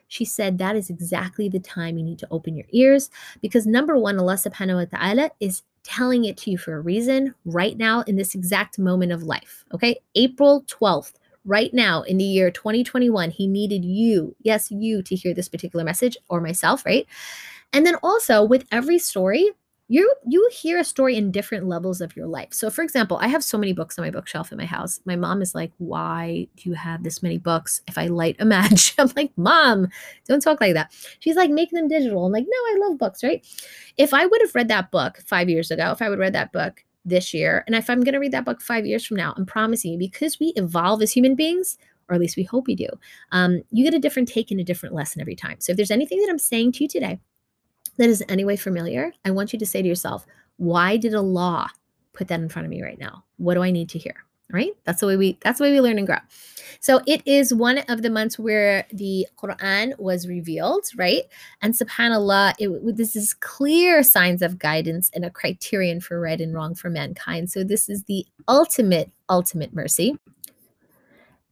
She 0.08 0.26
said 0.26 0.58
that 0.58 0.76
is 0.76 0.90
exactly 0.90 1.50
the 1.50 1.60
time 1.60 1.98
you 1.98 2.04
need 2.04 2.20
to 2.20 2.28
open 2.32 2.56
your 2.56 2.66
ears 2.72 3.10
because 3.42 3.68
number 3.68 3.98
one, 3.98 4.18
Allah 4.18 4.34
subhanahu 4.34 4.92
wa 4.92 4.98
ta'ala 4.98 5.32
is 5.40 5.64
telling 5.84 6.26
it 6.26 6.36
to 6.38 6.52
you 6.52 6.58
for 6.58 6.76
a 6.76 6.82
reason 6.82 7.36
right 7.46 7.78
now 7.78 8.02
in 8.02 8.16
this 8.16 8.36
exact 8.36 8.80
moment 8.80 9.12
of 9.12 9.24
life. 9.24 9.64
Okay. 9.74 10.00
April 10.16 10.64
12th, 10.64 11.14
right 11.46 11.74
now 11.74 12.02
in 12.04 12.18
the 12.18 12.24
year 12.24 12.52
2021, 12.52 13.32
He 13.32 13.48
needed 13.48 13.86
you, 13.86 14.36
yes, 14.42 14.72
you, 14.72 15.02
to 15.04 15.16
hear 15.16 15.34
this 15.34 15.50
particular 15.50 15.86
message 15.86 16.18
or 16.30 16.42
myself, 16.42 16.86
right? 16.86 17.08
And 17.74 17.86
then 17.86 17.96
also 18.04 18.44
with 18.44 18.66
every 18.72 19.00
story, 19.00 19.52
you 19.92 20.14
you 20.28 20.48
hear 20.54 20.78
a 20.80 20.84
story 20.84 21.16
in 21.18 21.32
different 21.32 21.68
levels 21.68 22.00
of 22.00 22.16
your 22.16 22.28
life. 22.28 22.50
So 22.54 22.70
for 22.70 22.84
example, 22.84 23.18
I 23.18 23.28
have 23.28 23.44
so 23.44 23.58
many 23.58 23.74
books 23.74 23.98
on 23.98 24.06
my 24.06 24.12
bookshelf 24.12 24.52
in 24.52 24.58
my 24.60 24.66
house. 24.66 25.00
My 25.06 25.16
mom 25.16 25.42
is 25.42 25.56
like, 25.56 25.72
"Why 25.80 26.48
do 26.58 26.70
you 26.70 26.76
have 26.76 27.04
this 27.04 27.24
many 27.24 27.40
books?" 27.40 27.82
If 27.88 27.98
I 27.98 28.06
light 28.08 28.36
a 28.40 28.46
match, 28.46 28.94
I'm 29.00 29.12
like, 29.16 29.32
"Mom, 29.36 29.88
don't 30.28 30.42
talk 30.44 30.62
like 30.62 30.76
that." 30.76 30.92
She's 31.20 31.36
like, 31.36 31.50
"Make 31.50 31.72
them 31.72 31.88
digital." 31.88 32.26
I'm 32.26 32.32
like, 32.32 32.46
"No, 32.48 32.58
I 32.58 32.88
love 32.88 33.00
books, 33.00 33.24
right?" 33.24 33.44
If 33.98 34.14
I 34.14 34.26
would 34.28 34.42
have 34.42 34.54
read 34.56 34.68
that 34.70 34.92
book 34.92 35.20
5 35.26 35.50
years 35.50 35.72
ago, 35.72 35.92
if 35.92 36.02
I 36.04 36.10
would 36.10 36.20
read 36.20 36.34
that 36.34 36.52
book 36.54 36.84
this 37.06 37.34
year, 37.34 37.64
and 37.66 37.76
if 37.76 37.90
I'm 37.90 38.02
going 38.02 38.14
to 38.14 38.20
read 38.20 38.34
that 38.34 38.46
book 38.46 38.62
5 38.62 38.86
years 38.86 39.06
from 39.06 39.18
now, 39.18 39.34
I'm 39.38 39.46
promising 39.46 39.94
you 39.94 39.98
because 39.98 40.40
we 40.40 40.54
evolve 40.56 41.02
as 41.02 41.12
human 41.12 41.36
beings, 41.36 41.78
or 42.10 42.16
at 42.16 42.22
least 42.22 42.38
we 42.38 42.44
hope 42.44 42.68
we 42.68 42.76
do. 42.76 42.88
Um, 43.32 43.62
you 43.72 43.84
get 43.84 43.94
a 43.94 44.00
different 44.00 44.28
take 44.28 44.52
and 44.52 44.60
a 44.60 44.64
different 44.64 44.96
lesson 44.96 45.22
every 45.22 45.36
time. 45.36 45.58
So 45.60 45.72
if 45.72 45.78
there's 45.78 45.92
anything 45.92 46.20
that 46.22 46.30
I'm 46.30 46.40
saying 46.40 46.74
to 46.74 46.84
you 46.84 46.88
today 46.88 47.20
that 47.98 48.10
is 48.10 48.24
anyway 48.30 48.56
familiar, 48.56 49.12
I 49.26 49.32
want 49.32 49.54
you 49.54 49.60
to 49.60 49.66
say 49.66 49.82
to 49.82 49.88
yourself, 49.88 50.26
why 50.58 50.98
did 50.98 51.14
Allah 51.14 51.70
put 52.14 52.28
that 52.28 52.40
in 52.40 52.50
front 52.50 52.66
of 52.66 52.70
me 52.70 52.82
right 52.82 53.00
now? 53.00 53.24
What 53.38 53.54
do 53.54 53.64
I 53.64 53.72
need 53.72 53.90
to 53.90 54.00
hear? 54.00 54.26
Right? 54.52 54.72
That's 54.84 55.02
the 55.02 55.08
way 55.08 55.16
we 55.16 55.38
that's 55.42 55.60
the 55.60 55.66
way 55.66 55.72
we 55.72 55.82
learn 55.82 55.98
and 55.98 56.08
grow. 56.08 56.18
So 56.80 57.02
it 57.06 57.22
is 57.26 57.54
one 57.54 57.80
of 57.90 58.02
the 58.02 58.10
months 58.10 58.40
where 58.40 58.88
the 58.92 59.28
Quran 59.38 60.00
was 60.00 60.28
revealed, 60.28 60.86
right? 60.96 61.24
And 61.62 61.74
subhanallah, 61.74 62.54
it, 62.58 62.96
this 62.96 63.16
is 63.16 63.34
clear 63.34 64.02
signs 64.02 64.42
of 64.42 64.58
guidance 64.58 65.12
and 65.14 65.26
a 65.26 65.30
criterion 65.30 66.00
for 66.00 66.20
right 66.20 66.40
and 66.40 66.54
wrong 66.54 66.76
for 66.76 66.90
mankind. 66.90 67.52
So 67.52 67.64
this 67.64 67.90
is 67.90 68.04
the 68.04 68.26
ultimate, 68.48 69.12
ultimate 69.28 69.74
mercy. 69.74 70.18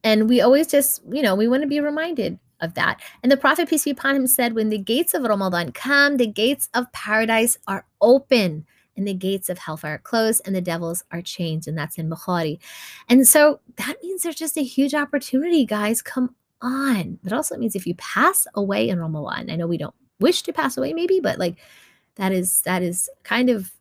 And 0.02 0.28
we 0.28 0.40
always 0.40 0.66
just, 0.68 1.02
you 1.10 1.22
know, 1.22 1.34
we 1.34 1.48
want 1.48 1.62
to 1.62 1.68
be 1.68 1.80
reminded 1.80 2.38
of 2.60 2.74
that. 2.74 3.00
And 3.22 3.30
the 3.30 3.36
Prophet, 3.36 3.68
peace 3.68 3.84
be 3.84 3.90
upon 3.90 4.16
him, 4.16 4.26
said, 4.26 4.54
When 4.54 4.70
the 4.70 4.78
gates 4.78 5.12
of 5.12 5.22
Ramadan 5.22 5.72
come, 5.72 6.16
the 6.16 6.26
gates 6.26 6.68
of 6.72 6.90
paradise 6.92 7.58
are 7.66 7.84
open 8.00 8.64
and 8.98 9.06
the 9.06 9.14
gates 9.14 9.48
of 9.48 9.58
hellfire 9.58 9.94
are 9.94 9.98
closed 9.98 10.42
and 10.44 10.54
the 10.54 10.60
devils 10.60 11.04
are 11.12 11.22
chained. 11.22 11.66
And 11.66 11.78
that's 11.78 11.96
in 11.96 12.10
Bukhari. 12.10 12.58
And 13.08 13.26
so 13.26 13.60
that 13.76 13.94
means 14.02 14.22
there's 14.22 14.34
just 14.34 14.58
a 14.58 14.62
huge 14.62 14.92
opportunity, 14.92 15.64
guys. 15.64 16.02
Come 16.02 16.34
on. 16.60 17.18
But 17.22 17.32
also 17.32 17.56
means 17.56 17.76
if 17.76 17.86
you 17.86 17.94
pass 17.94 18.46
away 18.54 18.88
in 18.88 18.98
Ramadan, 18.98 19.50
I 19.50 19.56
know 19.56 19.68
we 19.68 19.78
don't 19.78 19.94
wish 20.20 20.42
to 20.42 20.52
pass 20.52 20.76
away, 20.76 20.92
maybe, 20.92 21.20
but 21.20 21.38
like 21.38 21.56
that 22.16 22.32
is 22.32 22.60
that 22.62 22.82
is 22.82 23.08
kind 23.22 23.48
of 23.48 23.72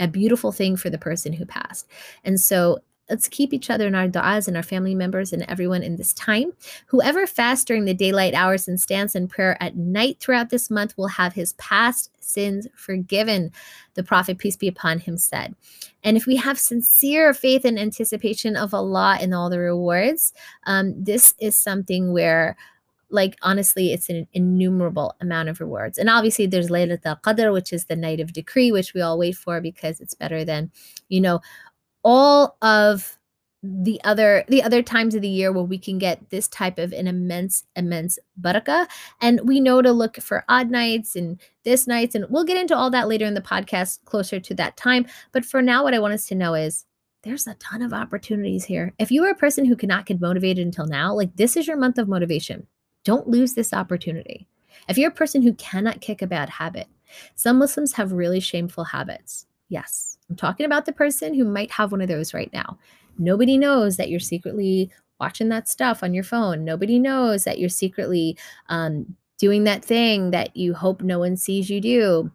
a 0.00 0.08
beautiful 0.08 0.50
thing 0.50 0.76
for 0.76 0.90
the 0.90 0.98
person 0.98 1.32
who 1.32 1.46
passed. 1.46 1.88
And 2.24 2.40
so 2.40 2.80
Let's 3.10 3.28
keep 3.28 3.52
each 3.52 3.68
other 3.68 3.86
in 3.86 3.94
our 3.94 4.08
du'as 4.08 4.48
and 4.48 4.56
our 4.56 4.62
family 4.62 4.94
members 4.94 5.32
and 5.32 5.42
everyone 5.42 5.82
in 5.82 5.96
this 5.96 6.14
time. 6.14 6.52
Whoever 6.86 7.26
fasts 7.26 7.64
during 7.64 7.84
the 7.84 7.92
daylight 7.92 8.32
hours 8.32 8.66
and 8.66 8.80
stands 8.80 9.14
in 9.14 9.28
prayer 9.28 9.62
at 9.62 9.76
night 9.76 10.18
throughout 10.20 10.48
this 10.48 10.70
month 10.70 10.96
will 10.96 11.08
have 11.08 11.34
his 11.34 11.52
past 11.54 12.10
sins 12.20 12.66
forgiven, 12.74 13.52
the 13.92 14.02
Prophet, 14.02 14.38
peace 14.38 14.56
be 14.56 14.68
upon 14.68 15.00
him, 15.00 15.18
said. 15.18 15.54
And 16.02 16.16
if 16.16 16.26
we 16.26 16.36
have 16.36 16.58
sincere 16.58 17.34
faith 17.34 17.66
and 17.66 17.78
anticipation 17.78 18.56
of 18.56 18.72
Allah 18.72 19.18
and 19.20 19.34
all 19.34 19.50
the 19.50 19.58
rewards, 19.58 20.32
um, 20.66 20.94
this 21.02 21.34
is 21.38 21.56
something 21.56 22.12
where 22.12 22.56
like 23.10 23.36
honestly 23.42 23.92
it's 23.92 24.08
an 24.08 24.26
innumerable 24.32 25.14
amount 25.20 25.48
of 25.48 25.60
rewards 25.60 25.98
and 25.98 26.08
obviously 26.08 26.46
there's 26.46 26.70
Laylat 26.70 27.04
al-Qadr 27.04 27.52
which 27.52 27.72
is 27.72 27.84
the 27.84 27.94
night 27.94 28.18
of 28.18 28.32
decree 28.32 28.72
which 28.72 28.94
we 28.94 29.02
all 29.02 29.18
wait 29.18 29.36
for 29.36 29.60
because 29.60 30.00
it's 30.00 30.14
better 30.14 30.44
than 30.44 30.72
you 31.08 31.20
know 31.20 31.40
all 32.04 32.56
of 32.62 33.18
the 33.64 33.98
other 34.04 34.44
the 34.48 34.62
other 34.62 34.82
times 34.82 35.14
of 35.14 35.22
the 35.22 35.28
year 35.28 35.50
where 35.50 35.64
we 35.64 35.78
can 35.78 35.96
get 35.96 36.28
this 36.28 36.46
type 36.48 36.78
of 36.78 36.92
an 36.92 37.06
immense 37.06 37.64
immense 37.76 38.18
barakah 38.38 38.86
and 39.22 39.40
we 39.42 39.58
know 39.58 39.80
to 39.80 39.90
look 39.90 40.16
for 40.16 40.44
odd 40.50 40.70
nights 40.70 41.16
and 41.16 41.40
this 41.64 41.86
nights 41.86 42.14
and 42.14 42.26
we'll 42.28 42.44
get 42.44 42.58
into 42.58 42.76
all 42.76 42.90
that 42.90 43.08
later 43.08 43.24
in 43.24 43.32
the 43.32 43.40
podcast 43.40 44.04
closer 44.04 44.38
to 44.38 44.54
that 44.54 44.76
time. 44.76 45.06
But 45.32 45.46
for 45.46 45.62
now 45.62 45.82
what 45.82 45.94
i 45.94 45.98
want 45.98 46.12
us 46.12 46.26
to 46.26 46.34
know 46.34 46.52
is 46.52 46.84
there's 47.22 47.46
a 47.46 47.54
ton 47.54 47.80
of 47.80 47.94
opportunities 47.94 48.66
here. 48.66 48.92
If 48.98 49.10
you 49.10 49.24
are 49.24 49.30
a 49.30 49.34
person 49.34 49.64
who 49.64 49.76
cannot 49.76 50.04
get 50.04 50.20
motivated 50.20 50.66
until 50.66 50.86
now 50.86 51.14
like 51.14 51.34
this 51.36 51.56
is 51.56 51.66
your 51.66 51.78
month 51.78 51.96
of 51.96 52.06
motivation. 52.06 52.66
Don't 53.02 53.28
lose 53.28 53.54
this 53.54 53.72
opportunity. 53.72 54.46
If 54.90 54.98
you're 54.98 55.10
a 55.10 55.14
person 55.14 55.40
who 55.40 55.54
cannot 55.54 56.02
kick 56.02 56.20
a 56.20 56.26
bad 56.26 56.50
habit 56.50 56.86
some 57.34 57.58
muslims 57.58 57.92
have 57.94 58.12
really 58.12 58.40
shameful 58.40 58.84
habits. 58.84 59.46
Yes 59.68 60.13
i'm 60.30 60.36
talking 60.36 60.66
about 60.66 60.86
the 60.86 60.92
person 60.92 61.34
who 61.34 61.44
might 61.44 61.70
have 61.70 61.92
one 61.92 62.00
of 62.00 62.08
those 62.08 62.34
right 62.34 62.52
now 62.52 62.78
Nobody 63.18 63.56
knows 63.56 63.96
that 63.96 64.10
you're 64.10 64.20
secretly 64.20 64.90
watching 65.20 65.48
that 65.48 65.68
stuff 65.68 66.02
on 66.02 66.14
your 66.14 66.24
phone. 66.24 66.64
Nobody 66.64 66.98
knows 66.98 67.44
that 67.44 67.58
you're 67.58 67.68
secretly 67.68 68.36
um, 68.68 69.16
doing 69.38 69.64
that 69.64 69.84
thing 69.84 70.30
that 70.32 70.56
you 70.56 70.74
hope 70.74 71.02
no 71.02 71.18
one 71.18 71.36
sees 71.36 71.70
you 71.70 71.80
do. 71.80 72.30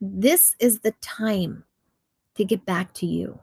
This 0.00 0.54
is 0.60 0.80
the 0.80 0.92
time 1.00 1.64
to 2.36 2.44
get 2.44 2.64
back 2.64 2.94
to 2.94 3.06
you. 3.06 3.38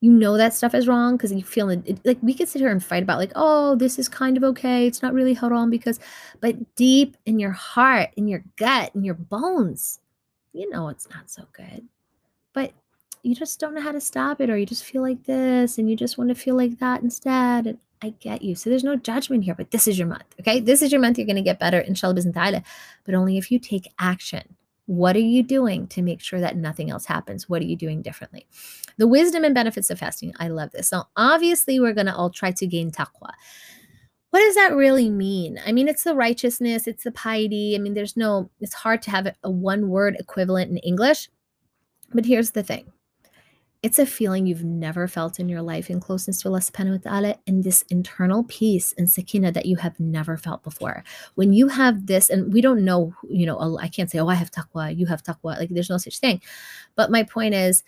You 0.00 0.12
know 0.12 0.36
that 0.36 0.54
stuff 0.54 0.74
is 0.74 0.86
wrong 0.86 1.16
because 1.16 1.32
you 1.32 1.42
feel 1.42 1.70
it, 1.70 2.00
like 2.04 2.18
we 2.22 2.32
could 2.32 2.48
sit 2.48 2.60
here 2.60 2.70
and 2.70 2.82
fight 2.82 3.02
about 3.02 3.18
like, 3.18 3.32
oh, 3.34 3.74
this 3.74 3.98
is 3.98 4.08
kind 4.08 4.36
of 4.36 4.44
okay. 4.44 4.86
It's 4.86 5.02
not 5.02 5.12
really 5.12 5.34
haram 5.34 5.70
because, 5.70 5.98
but 6.40 6.76
deep 6.76 7.16
in 7.26 7.40
your 7.40 7.50
heart, 7.50 8.10
in 8.16 8.28
your 8.28 8.44
gut, 8.56 8.92
in 8.94 9.02
your 9.02 9.14
bones, 9.14 9.98
you 10.52 10.70
know 10.70 10.88
it's 10.88 11.10
not 11.10 11.28
so 11.28 11.44
good. 11.52 11.86
You 13.22 13.34
just 13.34 13.60
don't 13.60 13.74
know 13.74 13.80
how 13.80 13.92
to 13.92 14.00
stop 14.00 14.40
it 14.40 14.50
or 14.50 14.56
you 14.56 14.66
just 14.66 14.84
feel 14.84 15.02
like 15.02 15.24
this 15.24 15.78
and 15.78 15.90
you 15.90 15.96
just 15.96 16.18
want 16.18 16.28
to 16.28 16.34
feel 16.34 16.56
like 16.56 16.78
that 16.78 17.02
instead 17.02 17.66
and 17.66 17.78
I 18.02 18.10
get 18.20 18.42
you. 18.42 18.54
So 18.54 18.70
there's 18.70 18.84
no 18.84 18.96
judgment 18.96 19.44
here, 19.44 19.54
but 19.54 19.70
this 19.70 19.88
is 19.88 19.98
your 19.98 20.08
month. 20.08 20.34
Okay. 20.40 20.60
This 20.60 20.82
is 20.82 20.92
your 20.92 21.00
month. 21.00 21.18
You're 21.18 21.26
going 21.26 21.36
to 21.36 21.42
get 21.42 21.58
better, 21.58 21.80
inshallah, 21.80 22.22
ta'ala, 22.32 22.62
but 23.04 23.14
only 23.14 23.38
if 23.38 23.50
you 23.50 23.58
take 23.58 23.92
action. 23.98 24.56
What 24.86 25.16
are 25.16 25.20
you 25.20 25.42
doing 25.42 25.86
to 25.88 26.00
make 26.00 26.20
sure 26.20 26.40
that 26.40 26.56
nothing 26.56 26.90
else 26.90 27.04
happens? 27.04 27.48
What 27.48 27.60
are 27.60 27.66
you 27.66 27.76
doing 27.76 28.00
differently? 28.00 28.46
The 28.96 29.06
wisdom 29.06 29.44
and 29.44 29.54
benefits 29.54 29.90
of 29.90 29.98
fasting. 29.98 30.32
I 30.38 30.48
love 30.48 30.70
this. 30.70 30.88
So 30.88 31.04
obviously, 31.14 31.78
we're 31.78 31.92
going 31.92 32.06
to 32.06 32.14
all 32.14 32.30
try 32.30 32.52
to 32.52 32.66
gain 32.66 32.90
taqwa. 32.90 33.32
What 34.30 34.40
does 34.40 34.54
that 34.54 34.74
really 34.74 35.10
mean? 35.10 35.60
I 35.66 35.72
mean, 35.72 35.88
it's 35.88 36.04
the 36.04 36.14
righteousness, 36.14 36.86
it's 36.86 37.04
the 37.04 37.12
piety. 37.12 37.74
I 37.74 37.78
mean, 37.78 37.94
there's 37.94 38.16
no, 38.16 38.50
it's 38.60 38.74
hard 38.74 39.02
to 39.02 39.10
have 39.10 39.34
a 39.42 39.50
one 39.50 39.88
word 39.88 40.16
equivalent 40.18 40.70
in 40.70 40.78
English. 40.78 41.28
But 42.14 42.24
here's 42.24 42.52
the 42.52 42.62
thing 42.62 42.90
it's 43.82 43.98
a 43.98 44.06
feeling 44.06 44.46
you've 44.46 44.64
never 44.64 45.06
felt 45.06 45.38
in 45.38 45.48
your 45.48 45.62
life 45.62 45.88
in 45.88 46.00
closeness 46.00 46.40
to 46.42 46.48
Allah 46.48 46.60
subhanahu 46.60 47.04
wa 47.04 47.10
ta'ala 47.10 47.36
and 47.46 47.62
this 47.62 47.82
internal 47.90 48.42
peace 48.44 48.92
and 48.98 49.08
sakina 49.10 49.52
that 49.52 49.66
you 49.66 49.76
have 49.76 49.98
never 50.00 50.36
felt 50.36 50.64
before. 50.64 51.04
When 51.36 51.52
you 51.52 51.68
have 51.68 52.06
this, 52.06 52.28
and 52.28 52.52
we 52.52 52.60
don't 52.60 52.84
know, 52.84 53.14
you 53.28 53.46
know, 53.46 53.78
I 53.78 53.86
can't 53.88 54.10
say, 54.10 54.18
oh, 54.18 54.26
I 54.28 54.34
have 54.34 54.50
taqwa, 54.50 54.96
you 54.96 55.06
have 55.06 55.22
taqwa. 55.22 55.58
Like 55.58 55.68
there's 55.68 55.90
no 55.90 55.98
such 55.98 56.18
thing. 56.18 56.40
But 56.96 57.12
my 57.12 57.22
point 57.22 57.54
is, 57.54 57.84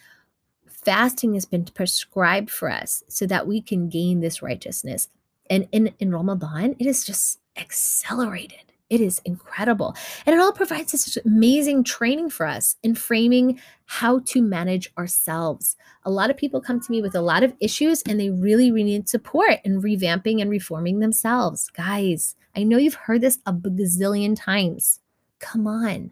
fasting 0.69 1.35
has 1.35 1.45
been 1.45 1.65
prescribed 1.65 2.51
for 2.51 2.71
us 2.71 3.03
so 3.09 3.27
that 3.27 3.49
we 3.49 3.61
can 3.61 3.89
gain 3.89 4.21
this 4.21 4.43
righteousness. 4.43 5.09
And 5.51 5.67
in, 5.73 5.93
in 5.99 6.13
Ramadan, 6.13 6.77
it 6.79 6.87
is 6.87 7.05
just 7.05 7.41
accelerated 7.57 8.70
it 8.91 9.01
is 9.01 9.21
incredible. 9.25 9.97
And 10.27 10.35
it 10.35 10.41
all 10.41 10.53
provides 10.53 10.93
this 10.93 11.17
amazing 11.25 11.85
training 11.85 12.31
for 12.31 12.45
us 12.45 12.77
in 12.83 12.95
framing 12.95 13.61
how 13.87 14.19
to 14.27 14.43
manage 14.43 14.93
ourselves. 14.99 15.77
A 16.05 16.11
lot 16.11 16.29
of 16.29 16.37
people 16.37 16.61
come 16.61 16.81
to 16.81 16.91
me 16.91 17.01
with 17.01 17.15
a 17.15 17.21
lot 17.21 17.43
of 17.43 17.55
issues 17.61 18.03
and 18.03 18.19
they 18.19 18.31
really, 18.31 18.71
really 18.71 18.91
need 18.91 19.09
support 19.09 19.59
in 19.65 19.81
revamping 19.81 20.41
and 20.41 20.51
reforming 20.51 20.99
themselves. 20.99 21.71
Guys, 21.71 22.37
I 22.57 22.65
know 22.65 22.79
you've 22.79 22.95
heard 22.95 23.21
this 23.21 23.39
a 23.47 23.53
gazillion 23.53 24.37
times. 24.37 25.01
Come 25.39 25.67
on. 25.67 26.11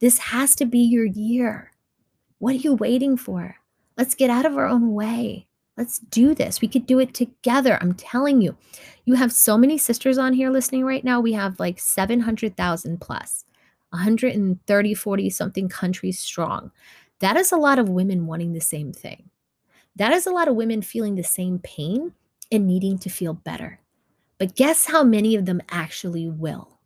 This 0.00 0.18
has 0.18 0.54
to 0.56 0.66
be 0.66 0.80
your 0.80 1.06
year. 1.06 1.72
What 2.38 2.54
are 2.54 2.58
you 2.58 2.74
waiting 2.74 3.16
for? 3.16 3.56
Let's 3.96 4.14
get 4.14 4.30
out 4.30 4.46
of 4.46 4.56
our 4.56 4.66
own 4.66 4.92
way. 4.94 5.47
Let's 5.78 6.00
do 6.00 6.34
this. 6.34 6.60
We 6.60 6.66
could 6.66 6.86
do 6.86 6.98
it 6.98 7.14
together. 7.14 7.78
I'm 7.80 7.94
telling 7.94 8.42
you. 8.42 8.56
You 9.04 9.14
have 9.14 9.32
so 9.32 9.56
many 9.56 9.78
sisters 9.78 10.18
on 10.18 10.32
here 10.32 10.50
listening 10.50 10.84
right 10.84 11.04
now. 11.04 11.20
We 11.20 11.32
have 11.34 11.60
like 11.60 11.78
700,000 11.78 13.00
plus, 13.00 13.44
130, 13.90 14.94
40 14.94 15.30
something 15.30 15.68
countries 15.68 16.18
strong. 16.18 16.72
That 17.20 17.36
is 17.36 17.52
a 17.52 17.56
lot 17.56 17.78
of 17.78 17.88
women 17.88 18.26
wanting 18.26 18.52
the 18.52 18.60
same 18.60 18.92
thing. 18.92 19.30
That 19.94 20.12
is 20.12 20.26
a 20.26 20.32
lot 20.32 20.48
of 20.48 20.56
women 20.56 20.82
feeling 20.82 21.14
the 21.14 21.22
same 21.22 21.60
pain 21.60 22.12
and 22.50 22.66
needing 22.66 22.98
to 22.98 23.08
feel 23.08 23.34
better. 23.34 23.78
But 24.38 24.56
guess 24.56 24.86
how 24.86 25.04
many 25.04 25.36
of 25.36 25.46
them 25.46 25.62
actually 25.70 26.28
will? 26.28 26.80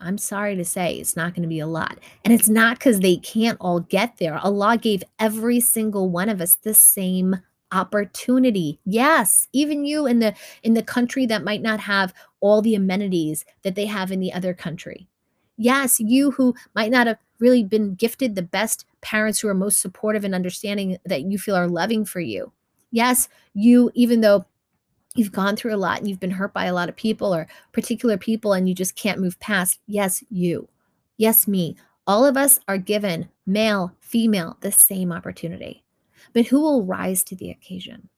I'm 0.00 0.18
sorry 0.18 0.56
to 0.56 0.64
say 0.64 0.96
it's 0.96 1.14
not 1.14 1.34
going 1.34 1.42
to 1.42 1.48
be 1.48 1.60
a 1.60 1.68
lot. 1.68 1.98
And 2.24 2.34
it's 2.34 2.48
not 2.48 2.80
because 2.80 2.98
they 2.98 3.16
can't 3.18 3.58
all 3.60 3.78
get 3.78 4.16
there. 4.18 4.38
Allah 4.38 4.76
gave 4.76 5.04
every 5.20 5.60
single 5.60 6.10
one 6.10 6.28
of 6.28 6.40
us 6.40 6.56
the 6.56 6.74
same 6.74 7.36
opportunity. 7.72 8.78
Yes 8.84 9.48
even 9.52 9.84
you 9.84 10.06
in 10.06 10.18
the 10.18 10.34
in 10.62 10.74
the 10.74 10.82
country 10.82 11.26
that 11.26 11.44
might 11.44 11.62
not 11.62 11.80
have 11.80 12.14
all 12.40 12.62
the 12.62 12.74
amenities 12.74 13.44
that 13.62 13.74
they 13.74 13.86
have 13.86 14.12
in 14.12 14.20
the 14.20 14.32
other 14.32 14.54
country. 14.54 15.08
Yes 15.56 15.98
you 15.98 16.32
who 16.32 16.54
might 16.74 16.90
not 16.90 17.06
have 17.06 17.18
really 17.38 17.64
been 17.64 17.94
gifted 17.94 18.34
the 18.34 18.42
best 18.42 18.84
parents 19.00 19.40
who 19.40 19.48
are 19.48 19.54
most 19.54 19.80
supportive 19.80 20.24
and 20.24 20.34
understanding 20.34 20.98
that 21.04 21.22
you 21.22 21.38
feel 21.38 21.56
are 21.56 21.66
loving 21.66 22.04
for 22.04 22.20
you. 22.20 22.52
Yes 22.90 23.28
you 23.54 23.90
even 23.94 24.20
though 24.20 24.44
you've 25.14 25.32
gone 25.32 25.56
through 25.56 25.74
a 25.74 25.76
lot 25.76 25.98
and 25.98 26.08
you've 26.08 26.20
been 26.20 26.30
hurt 26.30 26.52
by 26.52 26.66
a 26.66 26.74
lot 26.74 26.88
of 26.88 26.96
people 26.96 27.34
or 27.34 27.46
particular 27.72 28.16
people 28.16 28.52
and 28.52 28.68
you 28.68 28.74
just 28.74 28.96
can't 28.96 29.20
move 29.20 29.40
past 29.40 29.80
yes 29.86 30.22
you. 30.30 30.68
Yes 31.16 31.48
me. 31.48 31.76
All 32.06 32.26
of 32.26 32.36
us 32.36 32.58
are 32.66 32.78
given 32.78 33.28
male 33.46 33.92
female 34.00 34.56
the 34.60 34.72
same 34.72 35.12
opportunity 35.12 35.81
but 36.32 36.46
who 36.46 36.60
will 36.60 36.84
rise 36.84 37.22
to 37.24 37.36
the 37.36 37.50
occasion? 37.50 38.08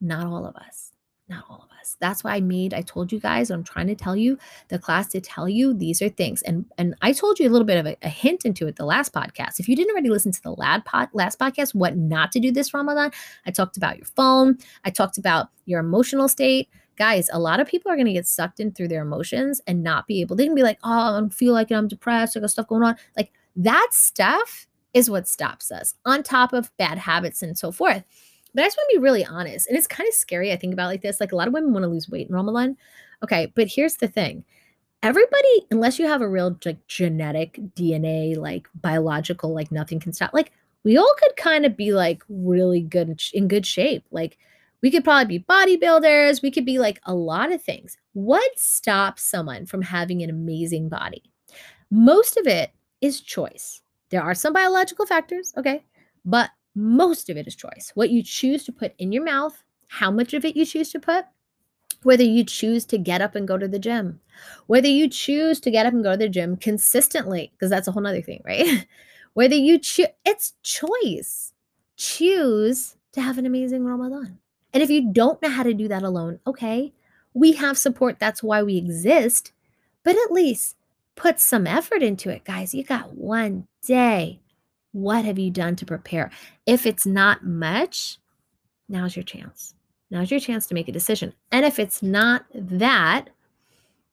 Not 0.00 0.26
all 0.26 0.46
of 0.46 0.56
us. 0.56 0.92
Not 1.28 1.44
all 1.50 1.56
of 1.56 1.76
us. 1.80 1.96
That's 1.98 2.22
why 2.22 2.36
I 2.36 2.40
made, 2.40 2.72
I 2.72 2.82
told 2.82 3.10
you 3.10 3.18
guys, 3.18 3.50
I'm 3.50 3.64
trying 3.64 3.88
to 3.88 3.96
tell 3.96 4.14
you 4.14 4.38
the 4.68 4.78
class 4.78 5.08
to 5.08 5.20
tell 5.20 5.48
you 5.48 5.74
these 5.74 6.00
are 6.00 6.08
things. 6.08 6.42
And 6.42 6.66
and 6.78 6.94
I 7.02 7.12
told 7.12 7.40
you 7.40 7.48
a 7.48 7.50
little 7.50 7.66
bit 7.66 7.78
of 7.78 7.86
a, 7.86 7.96
a 8.02 8.08
hint 8.08 8.44
into 8.44 8.68
it 8.68 8.76
the 8.76 8.84
last 8.84 9.12
podcast. 9.12 9.58
If 9.58 9.68
you 9.68 9.74
didn't 9.74 9.90
already 9.90 10.10
listen 10.10 10.30
to 10.32 10.42
the 10.42 10.52
lad 10.52 10.84
pod, 10.84 11.08
last 11.12 11.38
podcast, 11.38 11.74
what 11.74 11.96
not 11.96 12.30
to 12.32 12.40
do 12.40 12.52
this 12.52 12.72
Ramadan, 12.72 13.10
I 13.44 13.50
talked 13.50 13.76
about 13.76 13.96
your 13.96 14.06
phone. 14.06 14.58
I 14.84 14.90
talked 14.90 15.18
about 15.18 15.48
your 15.64 15.80
emotional 15.80 16.28
state 16.28 16.68
guys, 16.96 17.28
a 17.32 17.38
lot 17.38 17.60
of 17.60 17.68
people 17.68 17.90
are 17.90 17.96
going 17.96 18.06
to 18.06 18.12
get 18.12 18.26
sucked 18.26 18.58
in 18.58 18.72
through 18.72 18.88
their 18.88 19.02
emotions 19.02 19.60
and 19.66 19.82
not 19.82 20.06
be 20.06 20.20
able, 20.20 20.34
they 20.34 20.46
can 20.46 20.54
be 20.54 20.62
like, 20.62 20.78
oh, 20.82 21.24
I 21.24 21.28
feel 21.28 21.52
like 21.52 21.70
I'm 21.70 21.88
depressed, 21.88 22.36
I 22.36 22.40
got 22.40 22.50
stuff 22.50 22.68
going 22.68 22.82
on. 22.82 22.96
Like 23.16 23.32
that 23.56 23.88
stuff 23.92 24.66
is 24.96 25.10
what 25.10 25.28
stops 25.28 25.70
us, 25.70 25.94
on 26.06 26.22
top 26.22 26.54
of 26.54 26.74
bad 26.78 26.96
habits 26.96 27.42
and 27.42 27.58
so 27.58 27.70
forth. 27.70 28.02
But 28.54 28.62
I 28.62 28.66
just 28.66 28.78
want 28.78 28.88
to 28.90 28.96
be 28.96 29.02
really 29.02 29.26
honest. 29.26 29.68
And 29.68 29.76
it's 29.76 29.86
kind 29.86 30.08
of 30.08 30.14
scary. 30.14 30.50
I 30.52 30.56
think 30.56 30.72
about 30.72 30.86
like 30.86 31.02
this. 31.02 31.20
Like 31.20 31.32
a 31.32 31.36
lot 31.36 31.48
of 31.48 31.52
women 31.52 31.74
want 31.74 31.82
to 31.82 31.88
lose 31.88 32.08
weight 32.08 32.28
in 32.28 32.34
Ramadan. 32.34 32.78
Okay, 33.22 33.52
but 33.54 33.68
here's 33.68 33.96
the 33.96 34.08
thing. 34.08 34.42
Everybody, 35.02 35.66
unless 35.70 35.98
you 35.98 36.06
have 36.06 36.22
a 36.22 36.28
real 36.28 36.58
like 36.64 36.86
genetic 36.86 37.60
DNA, 37.74 38.38
like 38.38 38.68
biological, 38.74 39.52
like 39.52 39.70
nothing 39.70 40.00
can 40.00 40.14
stop, 40.14 40.32
like 40.32 40.52
we 40.82 40.96
all 40.96 41.14
could 41.18 41.36
kind 41.36 41.66
of 41.66 41.76
be 41.76 41.92
like 41.92 42.22
really 42.30 42.80
good 42.80 43.20
in 43.34 43.48
good 43.48 43.66
shape. 43.66 44.06
Like 44.10 44.38
we 44.80 44.90
could 44.90 45.04
probably 45.04 45.38
be 45.38 45.44
bodybuilders. 45.44 46.40
We 46.40 46.50
could 46.50 46.64
be 46.64 46.78
like 46.78 47.00
a 47.04 47.14
lot 47.14 47.52
of 47.52 47.62
things. 47.62 47.98
What 48.14 48.58
stops 48.58 49.22
someone 49.22 49.66
from 49.66 49.82
having 49.82 50.22
an 50.22 50.30
amazing 50.30 50.88
body? 50.88 51.22
Most 51.90 52.38
of 52.38 52.46
it 52.46 52.70
is 53.02 53.20
choice. 53.20 53.82
There 54.10 54.22
are 54.22 54.34
some 54.34 54.52
biological 54.52 55.06
factors, 55.06 55.52
okay, 55.56 55.84
but 56.24 56.50
most 56.74 57.30
of 57.30 57.36
it 57.36 57.46
is 57.46 57.56
choice. 57.56 57.92
What 57.94 58.10
you 58.10 58.22
choose 58.22 58.64
to 58.64 58.72
put 58.72 58.94
in 58.98 59.12
your 59.12 59.24
mouth, 59.24 59.64
how 59.88 60.10
much 60.10 60.34
of 60.34 60.44
it 60.44 60.56
you 60.56 60.64
choose 60.64 60.90
to 60.90 61.00
put, 61.00 61.24
whether 62.02 62.22
you 62.22 62.44
choose 62.44 62.84
to 62.86 62.98
get 62.98 63.20
up 63.20 63.34
and 63.34 63.48
go 63.48 63.58
to 63.58 63.66
the 63.66 63.78
gym, 63.78 64.20
whether 64.66 64.88
you 64.88 65.08
choose 65.08 65.58
to 65.60 65.70
get 65.70 65.86
up 65.86 65.92
and 65.92 66.04
go 66.04 66.12
to 66.12 66.18
the 66.18 66.28
gym 66.28 66.56
consistently, 66.56 67.50
because 67.52 67.70
that's 67.70 67.88
a 67.88 67.92
whole 67.92 68.06
other 68.06 68.22
thing, 68.22 68.42
right? 68.44 68.86
whether 69.34 69.54
you 69.54 69.78
choose, 69.78 70.06
it's 70.24 70.54
choice. 70.62 71.52
Choose 71.96 72.96
to 73.12 73.22
have 73.22 73.38
an 73.38 73.46
amazing 73.46 73.84
Ramadan. 73.84 74.38
And 74.72 74.82
if 74.82 74.90
you 74.90 75.10
don't 75.12 75.40
know 75.40 75.48
how 75.48 75.62
to 75.62 75.72
do 75.72 75.88
that 75.88 76.02
alone, 76.02 76.38
okay, 76.46 76.92
we 77.32 77.52
have 77.52 77.78
support. 77.78 78.18
That's 78.18 78.42
why 78.42 78.62
we 78.62 78.76
exist. 78.76 79.52
But 80.02 80.16
at 80.16 80.32
least 80.32 80.76
put 81.16 81.40
some 81.40 81.66
effort 81.66 82.02
into 82.02 82.28
it, 82.28 82.44
guys. 82.44 82.74
You 82.74 82.84
got 82.84 83.16
one 83.16 83.66
day. 83.86 84.40
What 84.92 85.24
have 85.24 85.38
you 85.38 85.50
done 85.50 85.76
to 85.76 85.86
prepare? 85.86 86.30
If 86.64 86.86
it's 86.86 87.06
not 87.06 87.44
much, 87.44 88.18
now's 88.88 89.16
your 89.16 89.24
chance. 89.24 89.74
Now's 90.10 90.30
your 90.30 90.40
chance 90.40 90.66
to 90.66 90.74
make 90.74 90.88
a 90.88 90.92
decision. 90.92 91.34
And 91.52 91.64
if 91.64 91.78
it's 91.78 92.02
not 92.02 92.46
that, 92.54 93.28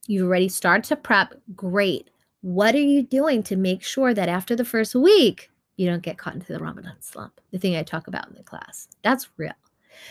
you've 0.07 0.27
already 0.27 0.49
started 0.49 0.83
to 0.89 0.95
prep, 0.95 1.35
great. 1.55 2.09
What 2.41 2.75
are 2.75 2.79
you 2.79 3.03
doing 3.03 3.43
to 3.43 3.55
make 3.55 3.83
sure 3.83 4.13
that 4.13 4.27
after 4.27 4.55
the 4.55 4.65
first 4.65 4.95
week, 4.95 5.49
you 5.77 5.87
don't 5.87 6.03
get 6.03 6.17
caught 6.17 6.33
into 6.33 6.51
the 6.51 6.59
Ramadan 6.59 6.95
slump? 6.99 7.39
The 7.51 7.59
thing 7.59 7.75
I 7.75 7.83
talk 7.83 8.07
about 8.07 8.27
in 8.27 8.35
the 8.35 8.43
class. 8.43 8.87
That's 9.01 9.29
real. 9.37 9.53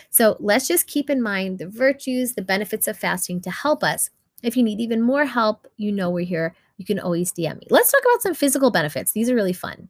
So 0.09 0.37
let's 0.39 0.67
just 0.67 0.87
keep 0.87 1.09
in 1.09 1.21
mind 1.21 1.59
the 1.59 1.67
virtues, 1.67 2.33
the 2.33 2.41
benefits 2.41 2.87
of 2.87 2.97
fasting 2.97 3.41
to 3.41 3.51
help 3.51 3.83
us. 3.83 4.09
If 4.41 4.57
you 4.57 4.63
need 4.63 4.79
even 4.79 5.01
more 5.01 5.25
help, 5.25 5.67
you 5.77 5.91
know 5.91 6.09
we're 6.09 6.25
here. 6.25 6.55
You 6.77 6.85
can 6.85 6.99
always 6.99 7.31
DM 7.31 7.59
me. 7.59 7.67
Let's 7.69 7.91
talk 7.91 8.01
about 8.01 8.21
some 8.21 8.33
physical 8.33 8.71
benefits. 8.71 9.11
These 9.11 9.29
are 9.29 9.35
really 9.35 9.53
fun. 9.53 9.89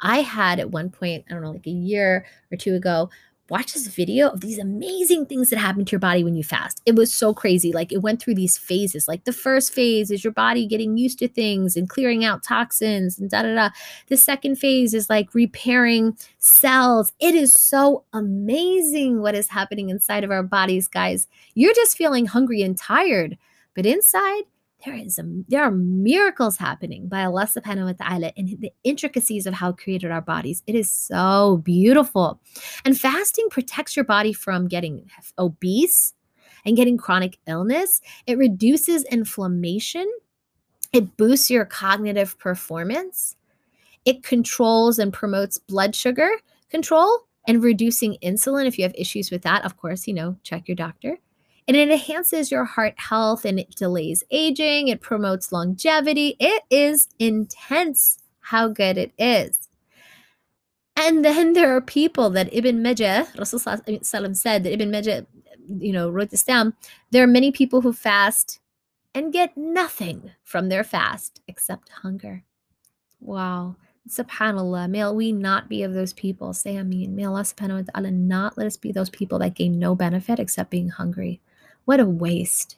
I 0.00 0.20
had 0.20 0.60
at 0.60 0.70
one 0.70 0.90
point, 0.90 1.24
I 1.28 1.32
don't 1.32 1.42
know, 1.42 1.52
like 1.52 1.66
a 1.66 1.70
year 1.70 2.26
or 2.50 2.56
two 2.56 2.74
ago, 2.74 3.10
watch 3.48 3.74
this 3.74 3.86
video 3.86 4.28
of 4.28 4.40
these 4.40 4.58
amazing 4.58 5.26
things 5.26 5.50
that 5.50 5.58
happen 5.58 5.84
to 5.84 5.92
your 5.92 6.00
body 6.00 6.24
when 6.24 6.34
you 6.34 6.42
fast. 6.42 6.82
It 6.84 6.96
was 6.96 7.14
so 7.14 7.32
crazy. 7.32 7.72
Like 7.72 7.92
it 7.92 8.02
went 8.02 8.20
through 8.20 8.34
these 8.34 8.58
phases. 8.58 9.06
Like 9.06 9.24
the 9.24 9.32
first 9.32 9.72
phase 9.72 10.10
is 10.10 10.24
your 10.24 10.32
body 10.32 10.66
getting 10.66 10.96
used 10.96 11.18
to 11.20 11.28
things 11.28 11.76
and 11.76 11.88
clearing 11.88 12.24
out 12.24 12.42
toxins 12.42 13.18
and 13.18 13.30
da 13.30 13.42
da 13.42 13.54
da. 13.54 13.70
The 14.08 14.16
second 14.16 14.56
phase 14.56 14.94
is 14.94 15.08
like 15.08 15.34
repairing 15.34 16.16
cells. 16.38 17.12
It 17.20 17.34
is 17.34 17.52
so 17.52 18.04
amazing 18.12 19.20
what 19.20 19.34
is 19.34 19.48
happening 19.48 19.90
inside 19.90 20.24
of 20.24 20.30
our 20.30 20.42
bodies, 20.42 20.88
guys. 20.88 21.28
You're 21.54 21.74
just 21.74 21.96
feeling 21.96 22.26
hungry 22.26 22.62
and 22.62 22.76
tired, 22.76 23.38
but 23.74 23.86
inside, 23.86 24.42
there 24.84 24.94
is 24.94 25.18
a, 25.18 25.24
there 25.48 25.62
are 25.62 25.70
miracles 25.70 26.56
happening 26.56 27.08
by 27.08 27.24
Allah 27.24 27.46
subhanahu 27.46 27.86
wa 27.86 28.04
ta'ala 28.06 28.32
in 28.36 28.56
the 28.60 28.72
intricacies 28.84 29.46
of 29.46 29.54
how 29.54 29.72
created 29.72 30.10
our 30.10 30.20
bodies. 30.20 30.62
It 30.66 30.74
is 30.74 30.90
so 30.90 31.62
beautiful. 31.64 32.40
And 32.84 32.98
fasting 32.98 33.48
protects 33.50 33.96
your 33.96 34.04
body 34.04 34.32
from 34.32 34.68
getting 34.68 35.08
obese 35.38 36.12
and 36.64 36.76
getting 36.76 36.98
chronic 36.98 37.38
illness. 37.46 38.00
It 38.26 38.38
reduces 38.38 39.04
inflammation. 39.04 40.10
It 40.92 41.16
boosts 41.16 41.50
your 41.50 41.64
cognitive 41.64 42.38
performance. 42.38 43.36
It 44.04 44.22
controls 44.22 44.98
and 44.98 45.12
promotes 45.12 45.58
blood 45.58 45.96
sugar 45.96 46.30
control 46.68 47.26
and 47.48 47.62
reducing 47.62 48.18
insulin. 48.22 48.66
If 48.66 48.78
you 48.78 48.84
have 48.84 48.94
issues 48.96 49.30
with 49.30 49.42
that, 49.42 49.64
of 49.64 49.76
course, 49.76 50.06
you 50.06 50.14
know, 50.14 50.36
check 50.42 50.68
your 50.68 50.76
doctor 50.76 51.18
and 51.68 51.76
it 51.76 51.90
enhances 51.90 52.50
your 52.50 52.64
heart 52.64 52.94
health 52.96 53.44
and 53.44 53.58
it 53.58 53.74
delays 53.74 54.22
aging, 54.30 54.88
it 54.88 55.00
promotes 55.00 55.52
longevity. 55.52 56.36
It 56.38 56.62
is 56.70 57.08
intense 57.18 58.18
how 58.40 58.68
good 58.68 58.96
it 58.96 59.12
is. 59.18 59.68
And 60.94 61.24
then 61.24 61.52
there 61.52 61.74
are 61.76 61.80
people 61.80 62.30
that 62.30 62.52
Ibn 62.52 62.82
Majah, 62.82 63.26
Rasulullah 63.36 64.36
said 64.36 64.64
that 64.64 64.72
Ibn 64.72 64.90
Majah, 64.90 65.26
you 65.78 65.92
know, 65.92 66.08
wrote 66.08 66.30
this 66.30 66.44
down. 66.44 66.74
There 67.10 67.22
are 67.22 67.28
many 67.28 67.52
people 67.52 67.80
who 67.82 67.92
fast 67.92 68.60
and 69.14 69.32
get 69.32 69.56
nothing 69.56 70.30
from 70.44 70.68
their 70.68 70.84
fast 70.84 71.40
except 71.48 71.88
hunger. 71.88 72.44
Wow. 73.20 73.76
Subhanallah, 74.08 74.88
may 74.88 75.10
we 75.10 75.32
not 75.32 75.68
be 75.68 75.82
of 75.82 75.92
those 75.92 76.12
people. 76.12 76.54
Say 76.54 76.76
Ameen. 76.76 77.16
May 77.16 77.24
Allah 77.24 77.40
subhanahu 77.40 77.86
wa 77.86 77.92
ta'ala 77.92 78.10
not 78.12 78.56
let 78.56 78.66
us 78.66 78.76
be 78.76 78.92
those 78.92 79.10
people 79.10 79.38
that 79.40 79.54
gain 79.54 79.78
no 79.78 79.94
benefit 79.96 80.38
except 80.38 80.70
being 80.70 80.88
hungry. 80.88 81.40
What 81.86 82.00
a 82.00 82.04
waste. 82.04 82.76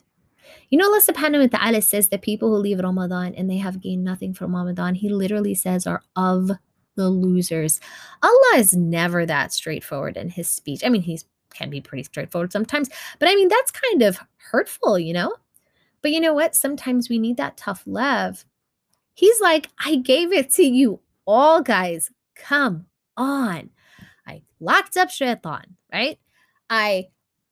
You 0.70 0.78
know, 0.78 0.84
Allah 0.84 1.00
subhanahu 1.00 1.50
wa 1.50 1.58
ta'ala 1.58 1.82
says 1.82 2.08
that 2.08 2.22
people 2.22 2.50
who 2.50 2.56
leave 2.56 2.78
Ramadan 2.78 3.34
and 3.34 3.50
they 3.50 3.56
have 3.56 3.80
gained 3.80 4.04
nothing 4.04 4.34
from 4.34 4.54
Ramadan, 4.54 4.94
He 4.94 5.08
literally 5.08 5.54
says 5.54 5.86
are 5.86 6.02
of 6.14 6.50
the 6.94 7.08
losers. 7.08 7.80
Allah 8.22 8.58
is 8.58 8.74
never 8.74 9.26
that 9.26 9.52
straightforward 9.52 10.16
in 10.16 10.28
His 10.28 10.48
speech. 10.48 10.82
I 10.84 10.90
mean, 10.90 11.02
He 11.02 11.20
can 11.54 11.70
be 11.70 11.80
pretty 11.80 12.04
straightforward 12.04 12.52
sometimes, 12.52 12.90
but 13.18 13.28
I 13.28 13.34
mean, 13.34 13.48
that's 13.48 13.70
kind 13.70 14.02
of 14.02 14.20
hurtful, 14.36 14.98
you 14.98 15.14
know? 15.14 15.34
But 16.02 16.12
you 16.12 16.20
know 16.20 16.34
what? 16.34 16.54
Sometimes 16.54 17.08
we 17.08 17.18
need 17.18 17.38
that 17.38 17.56
tough 17.56 17.82
love. 17.86 18.44
He's 19.14 19.40
like, 19.40 19.68
I 19.84 19.96
gave 19.96 20.32
it 20.32 20.50
to 20.52 20.62
you 20.62 21.00
all, 21.26 21.62
guys. 21.62 22.10
Come 22.36 22.86
on. 23.16 23.70
I 24.26 24.42
locked 24.60 24.96
up 24.96 25.10
Shaitan, 25.10 25.76
right? 25.92 26.18
I 26.70 27.08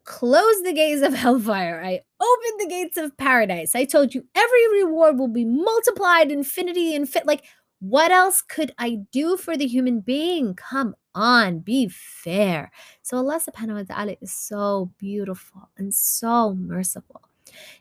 closed 0.07 0.65
the 0.65 0.73
gates 0.73 1.03
of 1.03 1.13
hellfire. 1.25 1.83
I 1.85 2.01
opened 2.21 2.61
the 2.61 2.69
gates 2.69 2.97
of 2.97 3.17
paradise. 3.19 3.75
I 3.75 3.85
told 3.85 4.15
you 4.15 4.25
every 4.35 4.83
reward 4.83 5.19
will 5.19 5.29
be 5.29 5.45
multiplied, 5.45 6.33
infinity, 6.33 6.95
and 6.95 7.09
fit. 7.09 7.27
Like, 7.27 7.45
what 7.81 8.11
else 8.11 8.41
could 8.41 8.73
I 8.79 9.01
do 9.13 9.37
for 9.37 9.57
the 9.57 9.67
human 9.67 10.01
being? 10.01 10.55
Come 10.55 10.95
on, 11.15 11.59
be 11.59 11.89
fair. 11.89 12.71
So 13.03 13.19
Allah 13.19 13.39
subhanahu 13.39 13.89
wa 13.89 13.95
ta'ala 13.95 14.17
is 14.23 14.33
so 14.33 14.93
beautiful 14.99 15.69
and 15.77 15.95
so 15.95 16.55
merciful. 16.55 17.23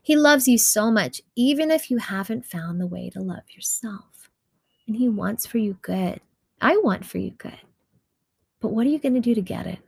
He 0.02 0.16
loves 0.16 0.48
you 0.48 0.58
so 0.58 0.92
much, 0.92 1.22
even 1.36 1.72
if 1.72 1.90
you 1.90 1.98
haven't 1.98 2.46
found 2.46 2.80
the 2.80 2.88
way 2.88 3.10
to 3.12 3.22
love 3.22 3.44
yourself. 3.50 4.30
And 4.86 4.96
He 4.98 5.08
wants 5.08 5.46
for 5.46 5.60
you 5.60 5.78
good. 5.82 6.20
I 6.62 6.78
want 6.78 7.06
for 7.06 7.18
you 7.18 7.32
good. 7.32 7.58
But 8.60 8.70
what 8.70 8.86
are 8.86 8.90
you 8.90 9.00
going 9.00 9.16
to 9.16 9.22
do 9.22 9.36
to 9.36 9.42
get 9.42 9.66
it? 9.66 9.80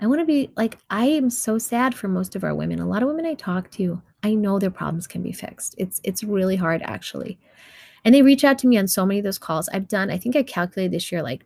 I 0.00 0.06
want 0.06 0.20
to 0.20 0.26
be 0.26 0.50
like, 0.56 0.78
I 0.88 1.06
am 1.06 1.30
so 1.30 1.58
sad 1.58 1.94
for 1.94 2.08
most 2.08 2.34
of 2.34 2.44
our 2.44 2.54
women. 2.54 2.78
A 2.78 2.88
lot 2.88 3.02
of 3.02 3.08
women 3.08 3.26
I 3.26 3.34
talk 3.34 3.70
to, 3.72 4.00
I 4.22 4.34
know 4.34 4.58
their 4.58 4.70
problems 4.70 5.06
can 5.06 5.22
be 5.22 5.32
fixed. 5.32 5.74
It's 5.78 6.00
it's 6.04 6.24
really 6.24 6.56
hard 6.56 6.82
actually. 6.82 7.38
And 8.04 8.14
they 8.14 8.22
reach 8.22 8.44
out 8.44 8.58
to 8.58 8.66
me 8.66 8.78
on 8.78 8.88
so 8.88 9.04
many 9.04 9.20
of 9.20 9.24
those 9.24 9.38
calls. 9.38 9.68
I've 9.68 9.88
done, 9.88 10.10
I 10.10 10.16
think 10.16 10.34
I 10.34 10.42
calculated 10.42 10.92
this 10.92 11.12
year 11.12 11.22
like, 11.22 11.44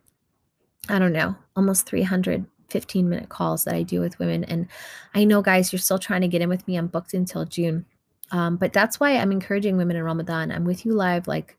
I 0.87 0.99
don't 0.99 1.11
know, 1.11 1.35
almost 1.55 1.85
300 1.85 2.45
15 2.69 3.07
minute 3.09 3.29
calls 3.29 3.63
that 3.63 3.75
I 3.75 3.83
do 3.83 4.01
with 4.01 4.19
women. 4.19 4.43
And 4.45 4.67
I 5.13 5.23
know, 5.23 5.41
guys, 5.41 5.71
you're 5.71 5.79
still 5.79 5.99
trying 5.99 6.21
to 6.21 6.27
get 6.27 6.41
in 6.41 6.49
with 6.49 6.67
me. 6.67 6.77
I'm 6.77 6.87
booked 6.87 7.13
until 7.13 7.45
June. 7.45 7.85
Um, 8.31 8.57
but 8.57 8.73
that's 8.73 8.99
why 8.99 9.15
I'm 9.15 9.31
encouraging 9.31 9.77
women 9.77 9.95
in 9.95 10.03
Ramadan. 10.03 10.51
I'm 10.51 10.65
with 10.65 10.85
you 10.85 10.93
live 10.93 11.27
like 11.27 11.57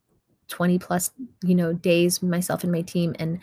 20 0.48 0.78
plus, 0.78 1.10
you 1.42 1.54
know, 1.54 1.72
days, 1.72 2.22
myself 2.22 2.64
and 2.64 2.72
my 2.72 2.82
team. 2.82 3.14
And 3.18 3.38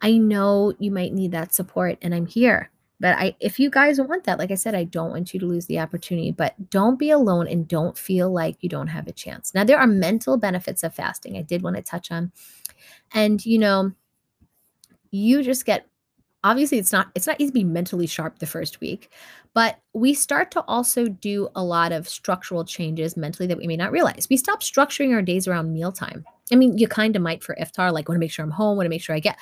I 0.00 0.16
know 0.16 0.72
you 0.78 0.90
might 0.90 1.12
need 1.12 1.32
that 1.32 1.54
support, 1.54 1.98
and 2.02 2.14
I'm 2.14 2.26
here. 2.26 2.70
But 3.00 3.16
I 3.18 3.36
if 3.40 3.58
you 3.58 3.70
guys 3.70 4.00
want 4.00 4.24
that, 4.24 4.38
like 4.38 4.50
I 4.50 4.54
said, 4.54 4.74
I 4.74 4.84
don't 4.84 5.10
want 5.10 5.34
you 5.34 5.40
to 5.40 5.46
lose 5.46 5.66
the 5.66 5.80
opportunity, 5.80 6.30
but 6.30 6.54
don't 6.70 6.98
be 6.98 7.10
alone 7.10 7.48
and 7.48 7.66
don't 7.66 7.98
feel 7.98 8.32
like 8.32 8.56
you 8.60 8.68
don't 8.68 8.86
have 8.86 9.08
a 9.08 9.12
chance. 9.12 9.54
Now 9.54 9.64
there 9.64 9.78
are 9.78 9.86
mental 9.86 10.36
benefits 10.36 10.82
of 10.82 10.94
fasting. 10.94 11.36
I 11.36 11.42
did 11.42 11.62
want 11.62 11.76
to 11.76 11.82
touch 11.82 12.10
on. 12.10 12.32
And 13.12 13.44
you 13.44 13.58
know, 13.58 13.92
you 15.10 15.42
just 15.42 15.64
get 15.64 15.86
obviously 16.44 16.78
it's 16.78 16.92
not 16.92 17.08
it's 17.14 17.26
not 17.26 17.40
easy 17.40 17.50
to 17.50 17.54
be 17.54 17.64
mentally 17.64 18.06
sharp 18.06 18.38
the 18.38 18.46
first 18.46 18.80
week 18.80 19.10
but 19.54 19.78
we 19.94 20.12
start 20.12 20.50
to 20.50 20.62
also 20.62 21.08
do 21.08 21.48
a 21.56 21.64
lot 21.64 21.90
of 21.90 22.08
structural 22.08 22.64
changes 22.64 23.16
mentally 23.16 23.46
that 23.46 23.56
we 23.56 23.66
may 23.66 23.76
not 23.76 23.90
realize 23.90 24.28
we 24.30 24.36
stop 24.36 24.60
structuring 24.60 25.12
our 25.12 25.22
days 25.22 25.48
around 25.48 25.72
mealtime 25.72 26.24
i 26.52 26.54
mean 26.54 26.76
you 26.76 26.86
kind 26.86 27.16
of 27.16 27.22
might 27.22 27.42
for 27.42 27.56
iftar 27.60 27.92
like 27.92 28.08
want 28.08 28.16
to 28.16 28.20
make 28.20 28.30
sure 28.30 28.44
i'm 28.44 28.50
home 28.50 28.76
want 28.76 28.84
to 28.84 28.90
make 28.90 29.02
sure 29.02 29.16
i 29.16 29.20
get 29.20 29.38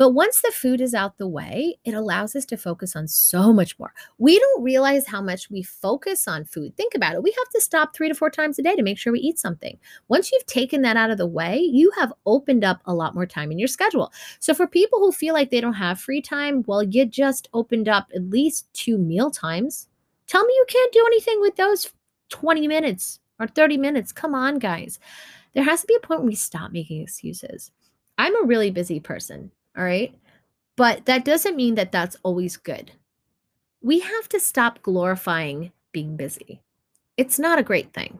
but 0.00 0.14
once 0.14 0.40
the 0.40 0.50
food 0.50 0.80
is 0.80 0.94
out 0.94 1.18
the 1.18 1.28
way, 1.28 1.76
it 1.84 1.92
allows 1.92 2.34
us 2.34 2.46
to 2.46 2.56
focus 2.56 2.96
on 2.96 3.06
so 3.06 3.52
much 3.52 3.78
more. 3.78 3.92
We 4.16 4.38
don't 4.38 4.62
realize 4.62 5.06
how 5.06 5.20
much 5.20 5.50
we 5.50 5.62
focus 5.62 6.26
on 6.26 6.46
food. 6.46 6.74
Think 6.74 6.94
about 6.94 7.16
it. 7.16 7.22
We 7.22 7.32
have 7.32 7.50
to 7.50 7.60
stop 7.60 7.94
three 7.94 8.08
to 8.08 8.14
four 8.14 8.30
times 8.30 8.58
a 8.58 8.62
day 8.62 8.74
to 8.74 8.82
make 8.82 8.96
sure 8.96 9.12
we 9.12 9.20
eat 9.20 9.38
something. 9.38 9.78
Once 10.08 10.32
you've 10.32 10.46
taken 10.46 10.80
that 10.80 10.96
out 10.96 11.10
of 11.10 11.18
the 11.18 11.26
way, 11.26 11.58
you 11.58 11.90
have 11.98 12.14
opened 12.24 12.64
up 12.64 12.80
a 12.86 12.94
lot 12.94 13.14
more 13.14 13.26
time 13.26 13.52
in 13.52 13.58
your 13.58 13.68
schedule. 13.68 14.10
So 14.38 14.54
for 14.54 14.66
people 14.66 15.00
who 15.00 15.12
feel 15.12 15.34
like 15.34 15.50
they 15.50 15.60
don't 15.60 15.74
have 15.74 16.00
free 16.00 16.22
time, 16.22 16.64
well, 16.66 16.82
you 16.82 17.04
just 17.04 17.50
opened 17.52 17.86
up 17.86 18.08
at 18.14 18.22
least 18.22 18.72
two 18.72 18.96
meal 18.96 19.30
times. 19.30 19.86
Tell 20.28 20.46
me 20.46 20.54
you 20.54 20.64
can't 20.66 20.94
do 20.94 21.04
anything 21.08 21.42
with 21.42 21.56
those 21.56 21.92
20 22.30 22.66
minutes 22.68 23.20
or 23.38 23.48
30 23.48 23.76
minutes. 23.76 24.12
Come 24.12 24.34
on, 24.34 24.60
guys. 24.60 24.98
There 25.52 25.64
has 25.64 25.82
to 25.82 25.86
be 25.86 25.94
a 25.94 26.00
point 26.00 26.20
where 26.20 26.30
we 26.30 26.36
stop 26.36 26.72
making 26.72 27.02
excuses. 27.02 27.70
I'm 28.16 28.42
a 28.42 28.46
really 28.46 28.70
busy 28.70 28.98
person. 28.98 29.50
All 29.76 29.84
right. 29.84 30.14
But 30.76 31.06
that 31.06 31.24
doesn't 31.24 31.56
mean 31.56 31.74
that 31.74 31.92
that's 31.92 32.16
always 32.22 32.56
good. 32.56 32.92
We 33.82 34.00
have 34.00 34.28
to 34.30 34.40
stop 34.40 34.82
glorifying 34.82 35.72
being 35.92 36.16
busy. 36.16 36.60
It's 37.16 37.38
not 37.38 37.58
a 37.58 37.62
great 37.62 37.92
thing. 37.92 38.18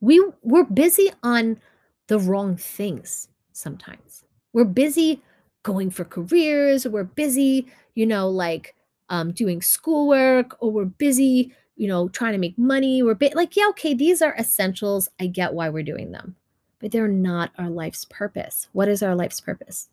We 0.00 0.24
we're 0.42 0.64
busy 0.64 1.10
on 1.22 1.60
the 2.08 2.18
wrong 2.18 2.56
things 2.56 3.28
sometimes. 3.52 4.24
We're 4.52 4.64
busy 4.64 5.22
going 5.62 5.90
for 5.90 6.04
careers, 6.04 6.86
we're 6.86 7.04
busy, 7.04 7.66
you 7.94 8.06
know, 8.06 8.28
like 8.28 8.74
um, 9.08 9.32
doing 9.32 9.60
schoolwork, 9.60 10.56
or 10.60 10.70
we're 10.70 10.84
busy, 10.84 11.52
you 11.76 11.88
know, 11.88 12.08
trying 12.08 12.32
to 12.32 12.38
make 12.38 12.58
money. 12.58 13.02
We're 13.02 13.14
bi- 13.14 13.32
like, 13.34 13.56
yeah, 13.56 13.68
okay, 13.70 13.94
these 13.94 14.22
are 14.22 14.34
essentials. 14.38 15.08
I 15.20 15.26
get 15.26 15.54
why 15.54 15.68
we're 15.68 15.82
doing 15.82 16.12
them, 16.12 16.36
but 16.80 16.90
they're 16.90 17.08
not 17.08 17.52
our 17.58 17.70
life's 17.70 18.04
purpose. 18.04 18.68
What 18.72 18.88
is 18.88 19.02
our 19.02 19.14
life's 19.14 19.40
purpose? 19.40 19.88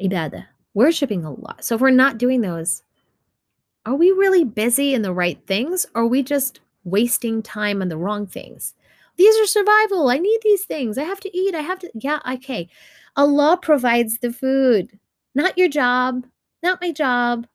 Ibadah, 0.00 0.46
worshiping 0.74 1.24
Allah. 1.24 1.56
So 1.60 1.74
if 1.74 1.80
we're 1.80 1.90
not 1.90 2.18
doing 2.18 2.40
those, 2.40 2.82
are 3.86 3.94
we 3.94 4.10
really 4.10 4.44
busy 4.44 4.94
in 4.94 5.02
the 5.02 5.12
right 5.12 5.38
things? 5.46 5.86
Or 5.94 6.02
are 6.02 6.06
we 6.06 6.22
just 6.22 6.60
wasting 6.84 7.42
time 7.42 7.82
on 7.82 7.88
the 7.88 7.96
wrong 7.96 8.26
things? 8.26 8.74
These 9.16 9.36
are 9.38 9.46
survival. 9.46 10.08
I 10.08 10.18
need 10.18 10.40
these 10.42 10.64
things. 10.64 10.96
I 10.96 11.04
have 11.04 11.20
to 11.20 11.36
eat. 11.36 11.54
I 11.54 11.60
have 11.60 11.78
to. 11.80 11.90
Yeah, 11.94 12.20
okay. 12.34 12.68
Allah 13.16 13.58
provides 13.60 14.18
the 14.18 14.32
food, 14.32 14.98
not 15.34 15.58
your 15.58 15.68
job, 15.68 16.26
not 16.62 16.80
my 16.80 16.92
job. 16.92 17.46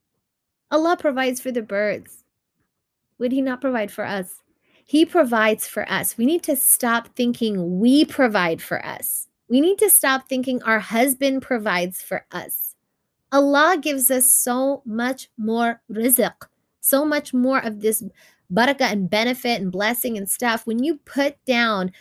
Allah 0.71 0.97
provides 0.97 1.39
for 1.39 1.51
the 1.51 1.61
birds. 1.61 2.23
Would 3.19 3.31
He 3.31 3.41
not 3.41 3.61
provide 3.61 3.91
for 3.91 4.05
us? 4.05 4.41
He 4.83 5.05
provides 5.05 5.67
for 5.67 5.89
us. 5.89 6.17
We 6.17 6.25
need 6.25 6.43
to 6.43 6.55
stop 6.55 7.15
thinking 7.15 7.79
we 7.79 8.05
provide 8.05 8.61
for 8.61 8.85
us. 8.85 9.27
We 9.47 9.61
need 9.61 9.77
to 9.79 9.89
stop 9.89 10.27
thinking 10.27 10.63
our 10.63 10.79
husband 10.79 11.41
provides 11.41 12.01
for 12.01 12.25
us. 12.31 12.75
Allah 13.31 13.77
gives 13.79 14.09
us 14.09 14.31
so 14.31 14.81
much 14.85 15.29
more 15.37 15.81
rizq. 15.91 16.33
So 16.81 17.03
much 17.03 17.33
more 17.33 17.59
of 17.59 17.81
this 17.81 18.03
barakah 18.53 18.91
and 18.91 19.09
benefit 19.09 19.61
and 19.61 19.71
blessing 19.71 20.17
and 20.17 20.29
stuff 20.29 20.65
when 20.67 20.83
you 20.83 20.97
put 21.05 21.43
down 21.45 21.91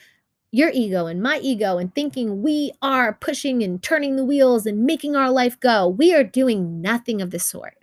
your 0.53 0.71
ego 0.73 1.07
and 1.07 1.21
my 1.21 1.41
ego 1.43 1.79
and 1.79 1.93
thinking 1.95 2.43
we 2.43 2.71
are 2.81 3.15
pushing 3.15 3.63
and 3.63 3.83
turning 3.83 4.15
the 4.15 4.25
wheels 4.25 4.67
and 4.67 4.85
making 4.85 5.17
our 5.17 5.31
life 5.31 5.59
go. 5.59 5.89
We 5.89 6.15
are 6.15 6.23
doing 6.23 6.81
nothing 6.81 7.21
of 7.21 7.31
the 7.31 7.41
sort. 7.41 7.77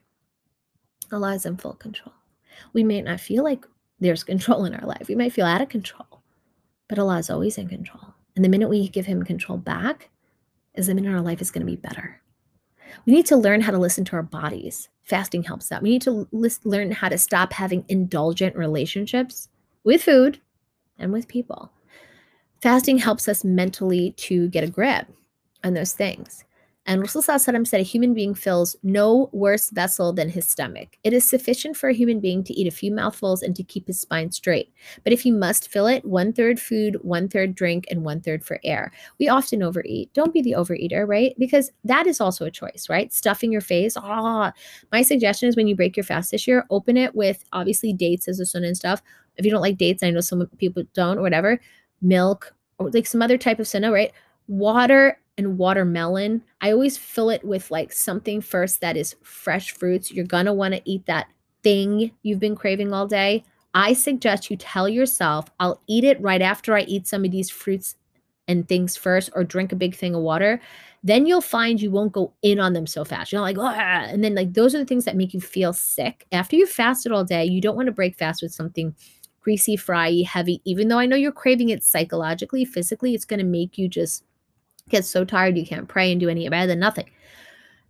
Allah 1.12 1.34
is 1.36 1.46
in 1.46 1.58
full 1.58 1.74
control. 1.74 2.14
We 2.72 2.84
may 2.84 3.02
not 3.02 3.20
feel 3.20 3.44
like 3.44 3.66
there's 4.00 4.24
control 4.24 4.66
in 4.66 4.74
our 4.74 4.88
life. 4.88 5.08
We 5.10 5.16
might 5.16 5.34
feel 5.34 5.46
out 5.46 5.62
of 5.62 5.70
control, 5.70 6.22
but 6.88 6.98
Allah 6.98 7.18
is 7.18 7.30
always 7.30 7.58
in 7.58 7.68
control. 7.68 8.14
And 8.36 8.46
the 8.46 8.50
minute 8.50 8.70
we 8.70 8.88
give 8.88 9.06
Him 9.06 9.24
control 9.24 9.58
back, 9.58 10.10
is 10.74 10.88
the 10.88 10.96
minute 10.96 11.14
our 11.14 11.22
life 11.22 11.42
is 11.42 11.52
going 11.52 11.66
to 11.66 11.72
be 11.72 11.76
better. 11.76 12.22
We 13.06 13.14
need 13.14 13.26
to 13.28 13.38
learn 13.38 13.62
how 13.62 13.72
to 13.72 13.78
listen 13.78 14.06
to 14.06 14.16
our 14.16 14.24
bodies. 14.24 14.90
Fasting 15.04 15.44
helps 15.44 15.70
that. 15.70 15.82
We 15.82 15.90
need 15.90 16.02
to 16.04 16.28
list, 16.32 16.66
learn 16.66 16.92
how 16.92 17.10
to 17.10 17.18
stop 17.18 17.54
having 17.54 17.84
indulgent 17.90 18.56
relationships 18.56 19.50
with 19.84 20.04
food 20.04 20.40
and 20.98 21.12
with 21.12 21.28
people 21.28 21.72
fasting 22.62 23.00
helps 23.00 23.28
us 23.28 23.44
mentally 23.44 24.12
to 24.12 24.48
get 24.50 24.64
a 24.64 24.70
grip 24.70 25.08
on 25.64 25.74
those 25.74 25.94
things. 25.94 26.44
And 26.92 27.04
Rasulullah 27.04 27.66
said 27.66 27.80
a 27.80 27.84
human 27.84 28.14
being 28.14 28.34
fills 28.34 28.76
no 28.84 29.30
worse 29.32 29.70
vessel 29.70 30.12
than 30.12 30.28
his 30.28 30.46
stomach. 30.46 30.98
It 31.06 31.14
is 31.14 31.24
sufficient 31.24 31.78
for 31.78 31.88
a 31.88 31.94
human 31.94 32.20
being 32.20 32.44
to 32.44 32.54
eat 32.54 32.68
a 32.68 32.76
few 32.76 32.92
mouthfuls 32.92 33.42
and 33.42 33.56
to 33.56 33.64
keep 33.64 33.88
his 33.88 34.02
spine 34.02 34.30
straight. 34.34 34.74
But 35.06 35.14
if 35.14 35.22
he 35.22 35.32
must 35.32 35.70
fill 35.70 35.88
it, 35.88 36.04
one 36.04 36.34
third 36.34 36.60
food, 36.60 36.98
one 37.02 37.30
third 37.30 37.56
drink, 37.56 37.86
and 37.90 38.04
one 38.04 38.20
third 38.20 38.44
for 38.44 38.60
air. 38.66 38.92
We 39.22 39.30
often 39.30 39.64
overeat. 39.64 40.14
Don't 40.14 40.34
be 40.34 40.42
the 40.42 40.52
overeater, 40.52 41.08
right? 41.08 41.34
Because 41.40 41.72
that 41.86 42.08
is 42.08 42.20
also 42.20 42.44
a 42.44 42.52
choice, 42.52 42.88
right? 42.90 43.14
Stuffing 43.14 43.54
your 43.54 43.62
face. 43.62 43.96
Ah, 43.96 44.52
my 44.92 45.02
suggestion 45.02 45.48
is 45.48 45.56
when 45.56 45.68
you 45.68 45.78
break 45.78 45.96
your 45.96 46.04
fast 46.04 46.32
this 46.32 46.46
year, 46.46 46.66
open 46.70 46.98
it 46.98 47.16
with 47.16 47.46
obviously 47.54 47.94
dates 47.94 48.28
as 48.28 48.42
a 48.42 48.46
sunnah 48.46 48.68
and 48.68 48.76
stuff. 48.76 49.02
If 49.38 49.46
you 49.46 49.52
don't 49.52 49.62
like 49.62 49.78
dates, 49.78 50.04
I 50.04 50.10
know 50.10 50.20
some 50.20 50.46
people 50.58 50.84
don't 50.94 51.20
or 51.20 51.22
whatever 51.22 51.58
milk, 52.02 52.54
or 52.80 52.90
like 52.90 53.08
some 53.08 53.22
other 53.22 53.38
type 53.38 53.60
of 53.60 53.68
sunnah, 53.70 53.94
right? 53.94 54.12
Water 54.52 55.18
and 55.38 55.58
watermelon. 55.58 56.44
I 56.60 56.74
always 56.74 56.98
fill 56.98 57.30
it 57.30 57.42
with 57.46 57.72
like 57.72 57.94
something 57.94 58.42
first 58.42 58.82
that 58.82 58.98
is 58.98 59.16
fresh 59.24 59.72
fruits. 59.72 60.12
You're 60.12 60.26
going 60.26 60.46
to 60.46 60.54
want 60.54 60.74
to 60.74 60.82
eat 60.84 61.06
that 61.06 61.28
thing 61.64 62.12
you've 62.22 62.42
been 62.42 62.58
craving 62.58 62.92
all 62.92 63.08
day. 63.08 63.46
I 63.74 63.94
suggest 63.94 64.52
you 64.52 64.58
tell 64.58 64.90
yourself, 64.90 65.50
I'll 65.62 65.82
eat 65.88 66.04
it 66.04 66.20
right 66.20 66.42
after 66.42 66.76
I 66.76 66.82
eat 66.82 67.08
some 67.08 67.24
of 67.24 67.32
these 67.32 67.50
fruits 67.50 67.96
and 68.50 68.68
things 68.68 68.98
first 68.98 69.30
or 69.34 69.46
drink 69.46 69.72
a 69.72 69.78
big 69.78 69.96
thing 69.96 70.16
of 70.16 70.22
water. 70.22 70.60
Then 71.02 71.26
you'll 71.26 71.40
find 71.40 71.82
you 71.82 71.90
won't 71.90 72.12
go 72.12 72.34
in 72.42 72.60
on 72.60 72.74
them 72.74 72.86
so 72.86 73.06
fast. 73.06 73.32
You're 73.32 73.40
like, 73.40 73.58
oh, 73.58 73.68
and 73.68 74.22
then 74.22 74.36
like 74.36 74.54
those 74.54 74.76
are 74.76 74.80
the 74.80 74.86
things 74.86 75.06
that 75.06 75.16
make 75.16 75.34
you 75.34 75.40
feel 75.40 75.72
sick. 75.72 76.28
After 76.34 76.58
you've 76.58 76.70
fasted 76.70 77.14
all 77.14 77.24
day, 77.24 77.46
you 77.46 77.62
don't 77.62 77.78
want 77.78 77.86
to 77.86 77.94
break 77.94 78.18
fast 78.18 78.42
with 78.42 78.54
something 78.54 78.94
greasy, 79.40 79.78
fry, 79.78 80.24
heavy, 80.28 80.62
even 80.66 80.90
though 80.90 81.00
I 81.00 81.06
know 81.06 81.16
you're 81.16 81.32
craving 81.32 81.70
it 81.70 81.84
psychologically, 81.84 82.66
physically, 82.66 83.16
it's 83.16 83.26
going 83.26 83.40
to 83.40 83.46
make 83.46 83.78
you 83.78 83.88
just 83.88 84.24
get 84.92 85.06
so 85.06 85.26
tired 85.26 85.58
you 85.58 85.66
can't 85.66 85.88
pray 85.88 86.12
and 86.12 86.20
do 86.20 86.30
any 86.30 86.48
better 86.50 86.68
than 86.68 86.80
nothing. 86.80 87.10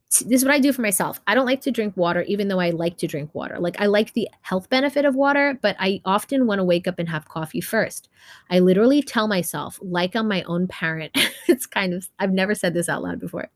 This 0.09 0.41
is 0.41 0.45
what 0.45 0.53
I 0.53 0.59
do 0.59 0.73
for 0.73 0.81
myself. 0.81 1.21
I 1.25 1.33
don't 1.33 1.45
like 1.45 1.61
to 1.61 1.71
drink 1.71 1.95
water, 1.95 2.23
even 2.23 2.49
though 2.49 2.59
I 2.59 2.71
like 2.71 2.97
to 2.97 3.07
drink 3.07 3.33
water. 3.33 3.57
Like, 3.59 3.79
I 3.79 3.85
like 3.85 4.11
the 4.11 4.27
health 4.41 4.69
benefit 4.69 5.05
of 5.05 5.15
water, 5.15 5.57
but 5.61 5.77
I 5.79 6.01
often 6.03 6.47
want 6.47 6.59
to 6.59 6.65
wake 6.65 6.85
up 6.85 6.99
and 6.99 7.07
have 7.07 7.29
coffee 7.29 7.61
first. 7.61 8.09
I 8.49 8.59
literally 8.59 9.01
tell 9.01 9.29
myself, 9.29 9.79
like 9.81 10.13
I'm 10.15 10.27
my 10.27 10.43
own 10.43 10.67
parent, 10.67 11.13
it's 11.47 11.65
kind 11.65 11.93
of, 11.93 12.09
I've 12.19 12.33
never 12.33 12.53
said 12.53 12.73
this 12.73 12.89
out 12.89 13.03
loud 13.03 13.21
before. 13.21 13.49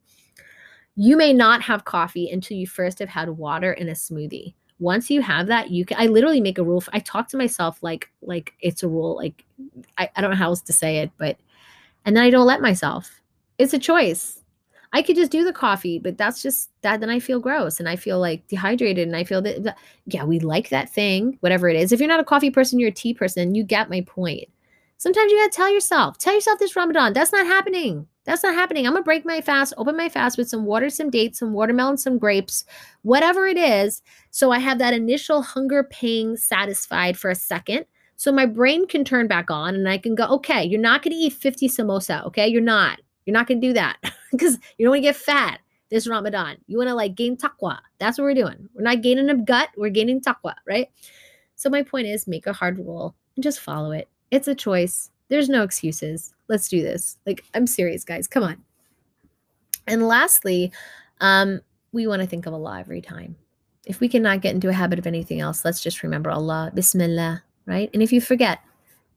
You 0.95 1.17
may 1.17 1.34
not 1.34 1.62
have 1.63 1.84
coffee 1.84 2.29
until 2.29 2.55
you 2.55 2.67
first 2.67 2.99
have 2.99 3.10
had 3.10 3.29
water 3.29 3.73
in 3.73 3.89
a 3.89 3.93
smoothie 3.93 4.53
once 4.79 5.10
you 5.10 5.21
have 5.21 5.47
that 5.47 5.71
you 5.71 5.86
can 5.86 5.97
i 5.99 6.05
literally 6.05 6.41
make 6.41 6.58
a 6.58 6.63
rule 6.63 6.81
for, 6.81 6.93
i 6.93 6.99
talk 6.99 7.27
to 7.27 7.38
myself 7.38 7.81
like 7.81 8.12
like 8.21 8.53
it's 8.60 8.84
a 8.84 8.88
rule 8.88 9.15
like 9.15 9.45
I, 9.97 10.10
I 10.15 10.21
don't 10.21 10.31
know 10.31 10.38
how 10.38 10.49
else 10.49 10.62
to 10.63 10.73
say 10.73 10.97
it 10.97 11.12
but 11.17 11.38
and 12.03 12.15
then 12.15 12.23
i 12.23 12.29
don't 12.29 12.45
let 12.45 12.62
myself 12.62 13.21
it's 13.58 13.74
a 13.74 13.80
choice 13.80 14.41
i 14.94 15.02
could 15.02 15.15
just 15.15 15.32
do 15.32 15.44
the 15.44 15.54
coffee 15.54 16.00
but 16.00 16.18
that's 16.18 16.41
just 16.41 16.70
that 16.82 17.00
then 17.00 17.10
i 17.10 17.20
feel 17.20 17.39
gross 17.39 17.80
and 17.80 17.89
i 17.89 17.96
feel 17.96 18.20
like 18.20 18.48
dehydrated 18.48 19.08
and 19.08 19.15
i 19.15 19.24
feel 19.24 19.41
that, 19.41 19.63
that 19.63 19.78
yeah 20.06 20.24
we 20.24 20.39
like 20.39 20.70
that 20.70 20.89
thing 20.89 21.38
whatever 21.41 21.68
it 21.68 21.76
is 21.76 21.91
if 21.91 22.00
you're 22.00 22.10
not 22.10 22.20
a 22.20 22.26
coffee 22.26 22.52
person 22.52 22.80
you're 22.80 22.89
a 22.89 22.94
tea 22.94 23.13
person 23.13 23.56
you 23.56 23.63
get 23.63 23.89
my 23.89 24.02
point 24.02 24.48
sometimes 24.98 25.32
you 25.32 25.38
gotta 25.39 25.52
tell 25.52 25.72
yourself 25.72 26.18
tell 26.18 26.34
yourself 26.34 26.60
this 26.60 26.76
ramadan 26.76 27.13
that's 27.13 27.32
not 27.32 27.46
happening 27.46 28.08
that's 28.26 28.41
not 28.44 28.56
happening. 28.56 28.86
I'm 28.86 28.94
gonna 28.94 29.04
break 29.04 29.24
my 29.24 29.39
fast, 29.39 29.74
open 29.78 29.96
my 29.96 30.10
fast 30.10 30.38
with 30.38 30.50
some 30.50 30.65
water, 30.65 30.89
some 30.89 31.12
dates, 31.12 31.39
some 31.39 31.54
watermelon, 31.54 31.98
some 31.98 32.18
grapes, 32.18 32.65
whatever 33.04 33.48
it 33.48 33.58
is. 33.58 34.02
So 34.32 34.52
I 34.52 34.60
have 34.60 34.80
that 34.80 34.96
initial 34.96 35.44
hunger 35.44 35.84
pang 35.84 36.36
satisfied 36.36 37.18
for 37.18 37.30
a 37.30 37.36
second. 37.36 37.86
So 38.15 38.32
my 38.32 38.48
brain 38.48 38.88
can 38.88 39.06
turn 39.06 39.28
back 39.28 39.52
on 39.52 39.76
and 39.76 39.88
I 39.88 40.00
can 40.00 40.15
go, 40.15 40.26
okay, 40.26 40.63
you're 40.63 40.82
not 40.82 41.04
gonna 41.04 41.15
eat 41.18 41.34
50 41.34 41.68
samosa. 41.70 42.26
Okay. 42.26 42.48
You're 42.48 42.62
not. 42.62 43.00
You're 43.25 43.33
not 43.33 43.47
gonna 43.47 43.61
do 43.61 43.73
that 43.73 43.97
because 44.31 44.57
you 44.77 44.85
don't 44.85 44.91
wanna 44.91 45.01
get 45.01 45.15
fat 45.15 45.59
this 45.89 46.07
Ramadan. 46.07 46.57
You 46.67 46.77
wanna 46.77 46.95
like 46.95 47.15
gain 47.15 47.38
taqwa. 47.38 47.79
That's 47.99 48.17
what 48.17 48.25
we're 48.25 48.33
doing. 48.33 48.69
We're 48.73 48.83
not 48.83 49.01
gaining 49.01 49.29
a 49.29 49.35
gut, 49.35 49.69
we're 49.77 49.89
gaining 49.89 50.21
taqwa, 50.21 50.55
right? 50.67 50.89
So 51.55 51.69
my 51.69 51.83
point 51.83 52.07
is 52.07 52.27
make 52.27 52.47
a 52.47 52.53
hard 52.53 52.77
rule 52.77 53.15
and 53.35 53.43
just 53.43 53.59
follow 53.59 53.91
it. 53.91 54.07
It's 54.31 54.47
a 54.47 54.55
choice. 54.55 55.09
There's 55.29 55.49
no 55.49 55.63
excuses. 55.63 56.33
Let's 56.47 56.67
do 56.67 56.81
this. 56.81 57.17
Like, 57.25 57.43
I'm 57.53 57.65
serious, 57.65 58.03
guys. 58.03 58.27
Come 58.27 58.43
on. 58.43 58.63
And 59.88 60.07
lastly, 60.07 60.71
um, 61.21 61.61
we 61.91 62.07
want 62.07 62.21
to 62.21 62.27
think 62.27 62.45
of 62.45 62.53
Allah 62.53 62.79
every 62.79 63.01
time. 63.01 63.35
If 63.85 63.99
we 63.99 64.09
cannot 64.09 64.41
get 64.41 64.53
into 64.53 64.69
a 64.69 64.73
habit 64.73 64.99
of 64.99 65.07
anything 65.07 65.39
else, 65.39 65.63
let's 65.63 65.81
just 65.81 66.03
remember 66.03 66.29
Allah, 66.29 66.71
Bismillah, 66.73 67.43
right? 67.65 67.89
And 67.93 68.01
if 68.01 68.11
you 68.11 68.19
forget, 68.19 68.59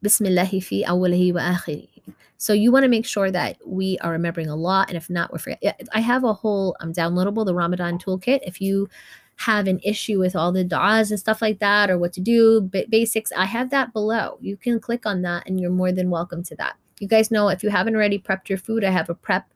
Bismillahi 0.02 0.60
fi 0.60 0.84
awwalihi 0.84 1.34
wa 1.34 1.40
akhirihi. 1.40 1.97
So 2.36 2.52
you 2.52 2.70
want 2.70 2.84
to 2.84 2.88
make 2.88 3.06
sure 3.06 3.30
that 3.30 3.56
we 3.66 3.98
are 3.98 4.12
remembering 4.12 4.48
a 4.48 4.52
Allah, 4.52 4.84
and 4.88 4.96
if 4.96 5.10
not, 5.10 5.32
we're 5.32 5.38
forget. 5.38 5.80
I 5.92 6.00
have 6.00 6.24
a 6.24 6.32
whole 6.32 6.76
um, 6.80 6.92
downloadable, 6.92 7.44
the 7.44 7.54
Ramadan 7.54 7.98
toolkit. 7.98 8.40
If 8.42 8.60
you 8.60 8.88
have 9.36 9.66
an 9.68 9.80
issue 9.84 10.18
with 10.18 10.34
all 10.34 10.50
the 10.50 10.64
du'as 10.64 11.10
and 11.10 11.18
stuff 11.18 11.40
like 11.40 11.58
that, 11.60 11.90
or 11.90 11.98
what 11.98 12.12
to 12.14 12.20
do, 12.20 12.60
basics, 12.88 13.32
I 13.36 13.44
have 13.44 13.70
that 13.70 13.92
below. 13.92 14.38
You 14.40 14.56
can 14.56 14.80
click 14.80 15.06
on 15.06 15.22
that 15.22 15.46
and 15.46 15.60
you're 15.60 15.70
more 15.70 15.92
than 15.92 16.10
welcome 16.10 16.42
to 16.44 16.56
that. 16.56 16.76
You 16.98 17.06
guys 17.06 17.30
know 17.30 17.48
if 17.48 17.62
you 17.62 17.70
haven't 17.70 17.94
already 17.94 18.18
prepped 18.18 18.48
your 18.48 18.58
food, 18.58 18.84
I 18.84 18.90
have 18.90 19.08
a 19.08 19.14
prep 19.14 19.52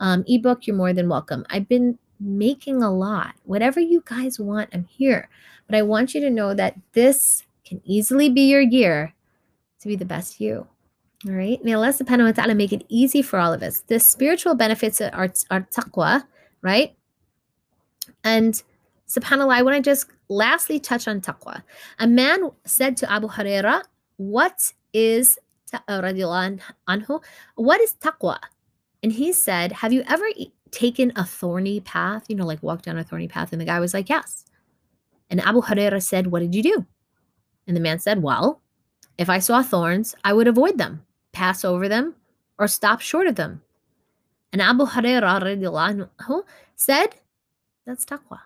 um, 0.00 0.24
ebook. 0.26 0.66
You're 0.66 0.76
more 0.76 0.94
than 0.94 1.08
welcome. 1.08 1.44
I've 1.50 1.68
been 1.68 1.98
making 2.18 2.82
a 2.82 2.92
lot. 2.92 3.34
Whatever 3.44 3.80
you 3.80 4.02
guys 4.04 4.38
want, 4.38 4.70
I'm 4.72 4.84
here. 4.84 5.28
But 5.66 5.76
I 5.76 5.82
want 5.82 6.14
you 6.14 6.20
to 6.22 6.30
know 6.30 6.54
that 6.54 6.76
this 6.92 7.42
can 7.64 7.80
easily 7.84 8.28
be 8.28 8.48
your 8.48 8.60
year 8.60 9.14
to 9.80 9.88
be 9.88 9.96
the 9.96 10.04
best 10.04 10.40
you. 10.40 10.66
All 11.28 11.34
right. 11.34 11.62
May 11.62 11.74
Allah 11.74 11.92
subhanahu 11.92 12.24
wa 12.24 12.32
ta'ala 12.32 12.54
make 12.54 12.72
it 12.72 12.84
easy 12.88 13.20
for 13.20 13.38
all 13.38 13.52
of 13.52 13.62
us. 13.62 13.80
The 13.80 14.00
spiritual 14.00 14.54
benefits 14.54 15.02
are, 15.02 15.30
are 15.50 15.68
taqwa, 15.68 16.24
right? 16.62 16.96
And 18.24 18.62
SubhanAllah, 19.06 19.54
I 19.54 19.62
want 19.62 19.76
to 19.76 19.82
just 19.82 20.06
lastly 20.28 20.80
touch 20.80 21.06
on 21.06 21.20
taqwa. 21.20 21.62
A 21.98 22.06
man 22.06 22.50
said 22.64 22.96
to 22.98 23.12
Abu 23.12 23.28
Huraira, 23.28 23.82
What 24.16 24.72
is 24.94 25.38
uh, 25.74 26.00
anhu, 26.00 27.22
what 27.54 27.80
is 27.82 27.94
taqwa? 28.00 28.38
And 29.02 29.12
he 29.12 29.34
said, 29.34 29.72
Have 29.72 29.92
you 29.92 30.02
ever 30.08 30.24
taken 30.70 31.12
a 31.16 31.24
thorny 31.24 31.80
path? 31.80 32.24
You 32.28 32.36
know, 32.36 32.46
like 32.46 32.62
walked 32.62 32.86
down 32.86 32.96
a 32.96 33.04
thorny 33.04 33.28
path? 33.28 33.52
And 33.52 33.60
the 33.60 33.66
guy 33.66 33.78
was 33.78 33.92
like, 33.92 34.08
Yes. 34.08 34.46
And 35.28 35.40
Abu 35.40 35.60
Huraira 35.60 36.02
said, 36.02 36.28
What 36.28 36.40
did 36.40 36.54
you 36.54 36.62
do? 36.62 36.86
And 37.66 37.76
the 37.76 37.80
man 37.80 37.98
said, 37.98 38.22
Well, 38.22 38.62
if 39.18 39.28
I 39.28 39.38
saw 39.38 39.62
thorns, 39.62 40.14
I 40.24 40.32
would 40.32 40.48
avoid 40.48 40.78
them, 40.78 41.04
pass 41.32 41.64
over 41.64 41.88
them, 41.88 42.14
or 42.58 42.68
stop 42.68 43.00
short 43.00 43.26
of 43.26 43.36
them. 43.36 43.62
And 44.52 44.60
Abu 44.60 44.84
Huraira 44.86 46.08
said, 46.76 47.08
That's 47.86 48.04
taqwa. 48.04 48.40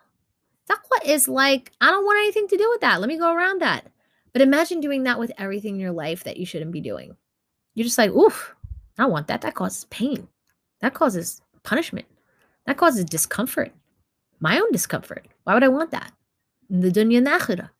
Taqwa 0.68 1.05
is 1.05 1.29
like, 1.29 1.73
I 1.81 1.90
don't 1.90 2.05
want 2.05 2.18
anything 2.18 2.49
to 2.49 2.57
do 2.57 2.68
with 2.70 2.81
that. 2.81 3.01
Let 3.01 3.09
me 3.09 3.18
go 3.18 3.35
around 3.35 3.61
that. 3.61 3.90
But 4.33 4.42
imagine 4.42 4.81
doing 4.81 5.05
that 5.05 5.18
with 5.18 5.33
everything 5.38 5.75
in 5.75 5.81
your 5.81 5.92
life 5.92 6.25
that 6.25 6.37
you 6.37 6.47
shouldn't 6.47 6.73
be 6.73 6.81
doing. 6.81 7.16
You're 7.75 7.85
just 7.85 7.99
like, 7.99 8.11
oof, 8.11 8.55
I 8.99 9.03
don't 9.03 9.12
want 9.12 9.29
that. 9.29 9.42
That 9.42 9.55
causes 9.55 9.85
pain. 9.87 10.29
That 10.81 10.94
causes 10.94 11.40
punishment. 11.62 12.07
That 12.66 12.77
causes 12.77 13.05
discomfort. 13.05 13.73
My 14.40 14.59
own 14.59 14.73
discomfort. 14.73 15.27
Why 15.44 15.55
would 15.55 15.64
I 15.64 15.68
want 15.68 15.90
that? 15.92 16.12
The 16.68 16.90
dunya 16.90 17.18
and 17.18 17.27
the 17.27 17.31
akhirah. 17.31 17.70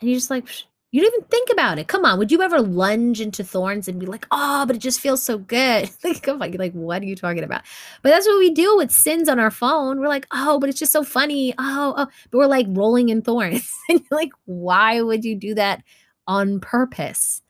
And 0.00 0.10
you're 0.10 0.18
just 0.18 0.30
like, 0.30 0.46
you 0.94 1.00
don't 1.00 1.12
even 1.12 1.26
think 1.26 1.50
about 1.50 1.80
it. 1.80 1.88
Come 1.88 2.04
on, 2.04 2.20
would 2.20 2.30
you 2.30 2.40
ever 2.40 2.60
lunge 2.60 3.20
into 3.20 3.42
thorns 3.42 3.88
and 3.88 3.98
be 3.98 4.06
like, 4.06 4.28
oh, 4.30 4.64
but 4.64 4.76
it 4.76 4.78
just 4.78 5.00
feels 5.00 5.20
so 5.20 5.38
good? 5.38 5.90
like, 6.04 6.18
oh 6.18 6.20
come 6.20 6.40
on, 6.40 6.52
like, 6.52 6.72
what 6.72 7.02
are 7.02 7.04
you 7.04 7.16
talking 7.16 7.42
about? 7.42 7.62
But 8.02 8.10
that's 8.10 8.28
what 8.28 8.38
we 8.38 8.50
do 8.50 8.76
with 8.76 8.92
sins 8.92 9.28
on 9.28 9.40
our 9.40 9.50
phone. 9.50 9.98
We're 9.98 10.06
like, 10.06 10.28
oh, 10.30 10.60
but 10.60 10.68
it's 10.68 10.78
just 10.78 10.92
so 10.92 11.02
funny. 11.02 11.52
Oh, 11.58 11.94
oh. 11.96 12.06
but 12.30 12.38
we're 12.38 12.46
like 12.46 12.66
rolling 12.68 13.08
in 13.08 13.22
thorns. 13.22 13.68
and 13.88 13.98
you're 13.98 14.18
like, 14.18 14.30
why 14.44 15.00
would 15.00 15.24
you 15.24 15.34
do 15.34 15.52
that 15.56 15.82
on 16.28 16.60
purpose? 16.60 17.42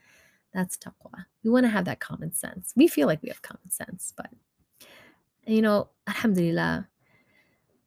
That's 0.54 0.78
taqwa. 0.78 1.26
We 1.42 1.50
want 1.50 1.64
to 1.64 1.70
have 1.70 1.85
that 1.85 2.00
common 2.00 2.33
sense. 2.33 2.72
We 2.74 2.88
feel 2.88 3.07
like 3.07 3.22
we 3.22 3.28
have 3.28 3.42
common 3.42 3.68
sense, 3.68 4.14
but 4.16 4.30
you 5.46 5.61
know, 5.61 5.90
alhamdulillah, 6.07 6.88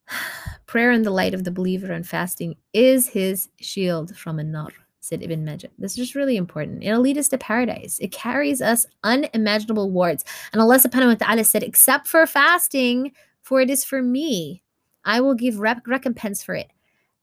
Prayer 0.68 0.92
in 0.92 1.04
the 1.04 1.12
light 1.12 1.34
of 1.34 1.44
the 1.44 1.52
believer 1.52 1.92
and 1.92 2.08
fasting 2.08 2.56
is 2.74 3.08
his 3.08 3.50
shield 3.60 4.16
from 4.16 4.40
a 4.40 4.44
nar, 4.44 4.70
said 5.08 5.24
Ibn 5.24 5.46
Majah. 5.46 5.70
This 5.78 5.98
is 5.98 6.16
really 6.16 6.38
important. 6.38 6.84
It'll 6.84 7.02
lead 7.02 7.18
us 7.18 7.30
to 7.30 7.38
paradise. 7.38 7.98
It 8.00 8.12
carries 8.12 8.62
us 8.62 8.86
unimaginable 9.04 9.88
rewards. 9.88 10.26
And 10.52 10.62
Allah 10.62 10.78
subhanahu 10.78 11.20
wa 11.20 11.26
ta'ala 11.26 11.44
said, 11.44 11.64
except 11.64 12.08
for 12.08 12.26
fasting, 12.28 13.14
for 13.42 13.62
it 13.62 13.70
is 13.70 13.84
for 13.84 14.02
me. 14.02 14.62
I 15.06 15.22
will 15.22 15.36
give 15.36 15.60
rep- 15.60 15.88
recompense 15.88 16.44
for 16.44 16.54
it 16.54 16.72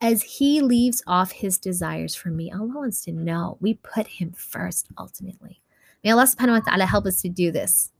as 0.00 0.22
he 0.22 0.60
leaves 0.60 1.02
off 1.06 1.32
his 1.32 1.58
desires 1.58 2.14
for 2.14 2.30
me. 2.30 2.50
Allah 2.50 2.72
wants 2.74 3.02
to 3.04 3.12
know 3.12 3.58
we 3.60 3.74
put 3.74 4.06
him 4.06 4.32
first 4.32 4.88
ultimately. 4.98 5.60
May 6.02 6.10
Allah 6.10 6.24
subhanahu 6.24 6.60
wa 6.60 6.60
ta'ala 6.60 6.86
help 6.86 7.06
us 7.06 7.22
to 7.22 7.28
do 7.28 7.52
this. 7.52 7.90